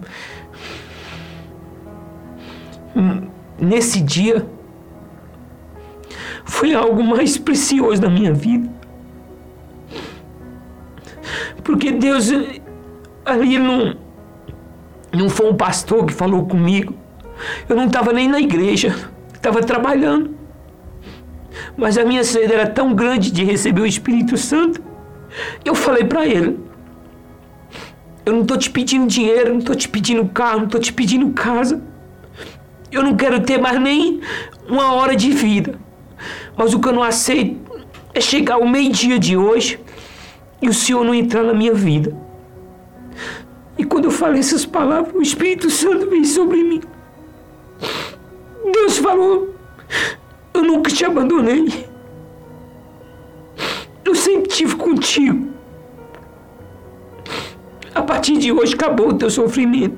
nesse 3.59 4.01
dia, 4.01 4.45
foi 6.45 6.73
algo 6.73 7.03
mais 7.03 7.37
precioso 7.37 8.01
da 8.01 8.09
minha 8.09 8.33
vida. 8.33 8.76
Porque 11.67 11.91
Deus, 11.91 12.31
ali 13.25 13.59
não, 13.59 13.93
não 15.11 15.29
foi 15.29 15.49
um 15.51 15.53
pastor 15.53 16.05
que 16.05 16.13
falou 16.13 16.45
comigo. 16.45 16.93
Eu 17.67 17.75
não 17.75 17.87
estava 17.87 18.13
nem 18.13 18.29
na 18.29 18.39
igreja, 18.39 18.95
estava 19.33 19.61
trabalhando. 19.61 20.33
Mas 21.75 21.97
a 21.97 22.05
minha 22.05 22.23
sede 22.23 22.53
era 22.53 22.65
tão 22.65 22.95
grande 22.95 23.29
de 23.29 23.43
receber 23.43 23.81
o 23.81 23.85
Espírito 23.85 24.37
Santo. 24.37 24.81
Eu 25.65 25.75
falei 25.75 26.05
para 26.05 26.25
ele: 26.25 26.57
Eu 28.25 28.31
não 28.31 28.43
estou 28.43 28.55
te 28.55 28.69
pedindo 28.69 29.05
dinheiro, 29.05 29.51
não 29.51 29.59
estou 29.59 29.75
te 29.75 29.89
pedindo 29.89 30.25
carro, 30.29 30.59
não 30.59 30.65
estou 30.67 30.79
te 30.79 30.93
pedindo 30.93 31.29
casa. 31.31 31.83
Eu 32.89 33.03
não 33.03 33.17
quero 33.17 33.41
ter 33.41 33.59
mais 33.59 33.77
nem 33.77 34.21
uma 34.69 34.93
hora 34.93 35.17
de 35.17 35.31
vida. 35.31 35.77
Mas 36.55 36.73
o 36.73 36.79
que 36.79 36.87
eu 36.87 36.93
não 36.93 37.03
aceito 37.03 37.59
é 38.13 38.21
chegar 38.21 38.55
ao 38.55 38.65
meio-dia 38.65 39.19
de 39.19 39.35
hoje 39.35 39.77
e 40.61 40.67
o 40.67 40.73
Senhor 40.73 41.03
não 41.03 41.13
entrar 41.13 41.43
na 41.43 41.53
minha 41.53 41.73
vida. 41.73 42.15
E 43.77 43.83
quando 43.83 44.05
eu 44.05 44.11
falei 44.11 44.39
essas 44.39 44.65
palavras, 44.65 45.13
o 45.13 45.21
Espírito 45.21 45.69
Santo 45.69 46.09
veio 46.09 46.25
sobre 46.25 46.63
mim. 46.63 46.81
Deus 48.71 48.97
falou: 48.97 49.53
Eu 50.53 50.63
nunca 50.63 50.89
te 50.89 51.05
abandonei. 51.05 51.87
Eu 54.03 54.15
sempre 54.15 54.49
estive 54.49 54.75
contigo. 54.75 55.47
A 57.93 58.01
partir 58.01 58.37
de 58.37 58.51
hoje 58.51 58.73
acabou 58.73 59.09
o 59.09 59.13
teu 59.13 59.29
sofrimento. 59.29 59.97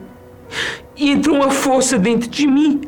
E 0.96 1.12
entrou 1.12 1.36
uma 1.38 1.52
força 1.52 1.98
dentro 1.98 2.30
de 2.30 2.48
mim. 2.48 2.82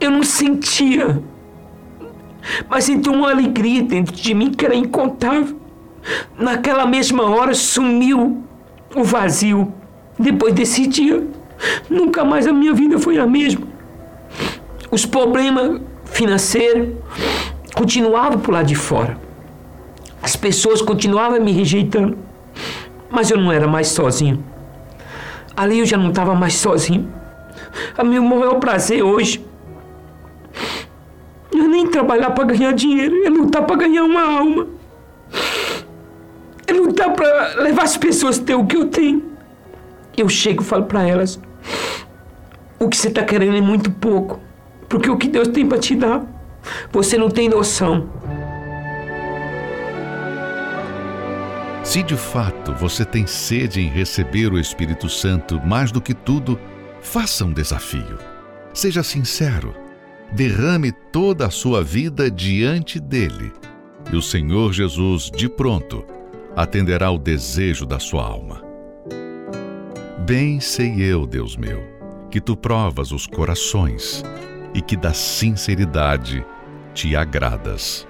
Eu 0.00 0.10
não 0.10 0.24
sentia 0.24 1.22
mas 2.68 2.88
então 2.88 3.14
uma 3.14 3.30
alegria 3.30 3.82
dentro 3.82 4.14
de 4.14 4.34
mim 4.34 4.50
que 4.50 4.64
era 4.64 4.74
incontável. 4.74 5.58
Naquela 6.36 6.86
mesma 6.86 7.24
hora 7.30 7.54
sumiu 7.54 8.44
o 8.94 9.04
vazio. 9.04 9.72
Depois 10.18 10.52
desse 10.52 10.86
dia, 10.86 11.26
nunca 11.88 12.24
mais 12.24 12.46
a 12.46 12.52
minha 12.52 12.72
vida 12.72 12.98
foi 12.98 13.18
a 13.18 13.26
mesma. 13.26 13.66
Os 14.90 15.06
problemas 15.06 15.80
financeiros 16.04 16.94
continuavam 17.74 18.40
por 18.40 18.52
lá 18.52 18.62
de 18.62 18.74
fora. 18.74 19.16
As 20.22 20.36
pessoas 20.36 20.82
continuavam 20.82 21.40
me 21.40 21.52
rejeitando. 21.52 22.18
Mas 23.10 23.30
eu 23.30 23.38
não 23.38 23.52
era 23.52 23.66
mais 23.66 23.88
sozinho. 23.88 24.44
Ali 25.56 25.80
eu 25.80 25.86
já 25.86 25.96
não 25.96 26.10
estava 26.10 26.34
mais 26.34 26.54
sozinho. 26.54 27.12
A 27.96 28.04
meu 28.04 28.22
maior 28.22 28.54
prazer 28.54 29.02
hoje 29.02 29.44
trabalhar 31.92 32.30
para 32.30 32.44
ganhar 32.44 32.72
dinheiro, 32.72 33.24
é 33.24 33.28
lutar 33.28 33.64
para 33.64 33.76
ganhar 33.76 34.02
uma 34.02 34.22
alma. 34.22 34.66
É 36.66 36.72
lutar 36.72 37.12
para 37.12 37.62
levar 37.62 37.84
as 37.84 37.96
pessoas 37.96 38.40
a 38.40 38.42
ter 38.42 38.54
o 38.54 38.66
que 38.66 38.76
eu 38.76 38.86
tenho. 38.86 39.30
Eu 40.16 40.28
chego 40.28 40.62
e 40.62 40.66
falo 40.66 40.84
para 40.84 41.06
elas: 41.06 41.38
o 42.80 42.88
que 42.88 42.96
você 42.96 43.08
está 43.08 43.22
querendo 43.22 43.56
é 43.56 43.60
muito 43.60 43.90
pouco, 43.90 44.40
porque 44.88 45.08
o 45.08 45.16
que 45.16 45.28
Deus 45.28 45.48
tem 45.48 45.66
para 45.66 45.78
te 45.78 45.94
dar, 45.94 46.24
você 46.90 47.16
não 47.16 47.30
tem 47.30 47.48
noção. 47.48 48.08
Se 51.84 52.02
de 52.02 52.16
fato 52.16 52.72
você 52.74 53.04
tem 53.04 53.26
sede 53.26 53.80
em 53.80 53.88
receber 53.88 54.52
o 54.52 54.58
Espírito 54.58 55.08
Santo 55.08 55.60
mais 55.64 55.90
do 55.90 56.00
que 56.00 56.14
tudo, 56.14 56.58
faça 57.00 57.44
um 57.44 57.52
desafio. 57.52 58.18
Seja 58.72 59.02
sincero 59.02 59.81
derrame 60.34 60.92
toda 61.12 61.46
a 61.46 61.50
sua 61.50 61.84
vida 61.84 62.30
diante 62.30 62.98
dele, 62.98 63.52
e 64.10 64.16
o 64.16 64.22
Senhor 64.22 64.72
Jesus, 64.72 65.30
de 65.30 65.48
pronto, 65.48 66.04
atenderá 66.56 67.10
o 67.10 67.18
desejo 67.18 67.84
da 67.84 67.98
sua 67.98 68.24
alma. 68.24 68.62
Bem 70.26 70.60
sei 70.60 71.02
eu, 71.02 71.26
Deus 71.26 71.56
meu, 71.56 71.82
que 72.30 72.40
tu 72.40 72.56
provas 72.56 73.12
os 73.12 73.26
corações 73.26 74.24
e 74.74 74.80
que 74.80 74.96
da 74.96 75.12
sinceridade 75.12 76.44
te 76.94 77.14
agradas. 77.14 78.06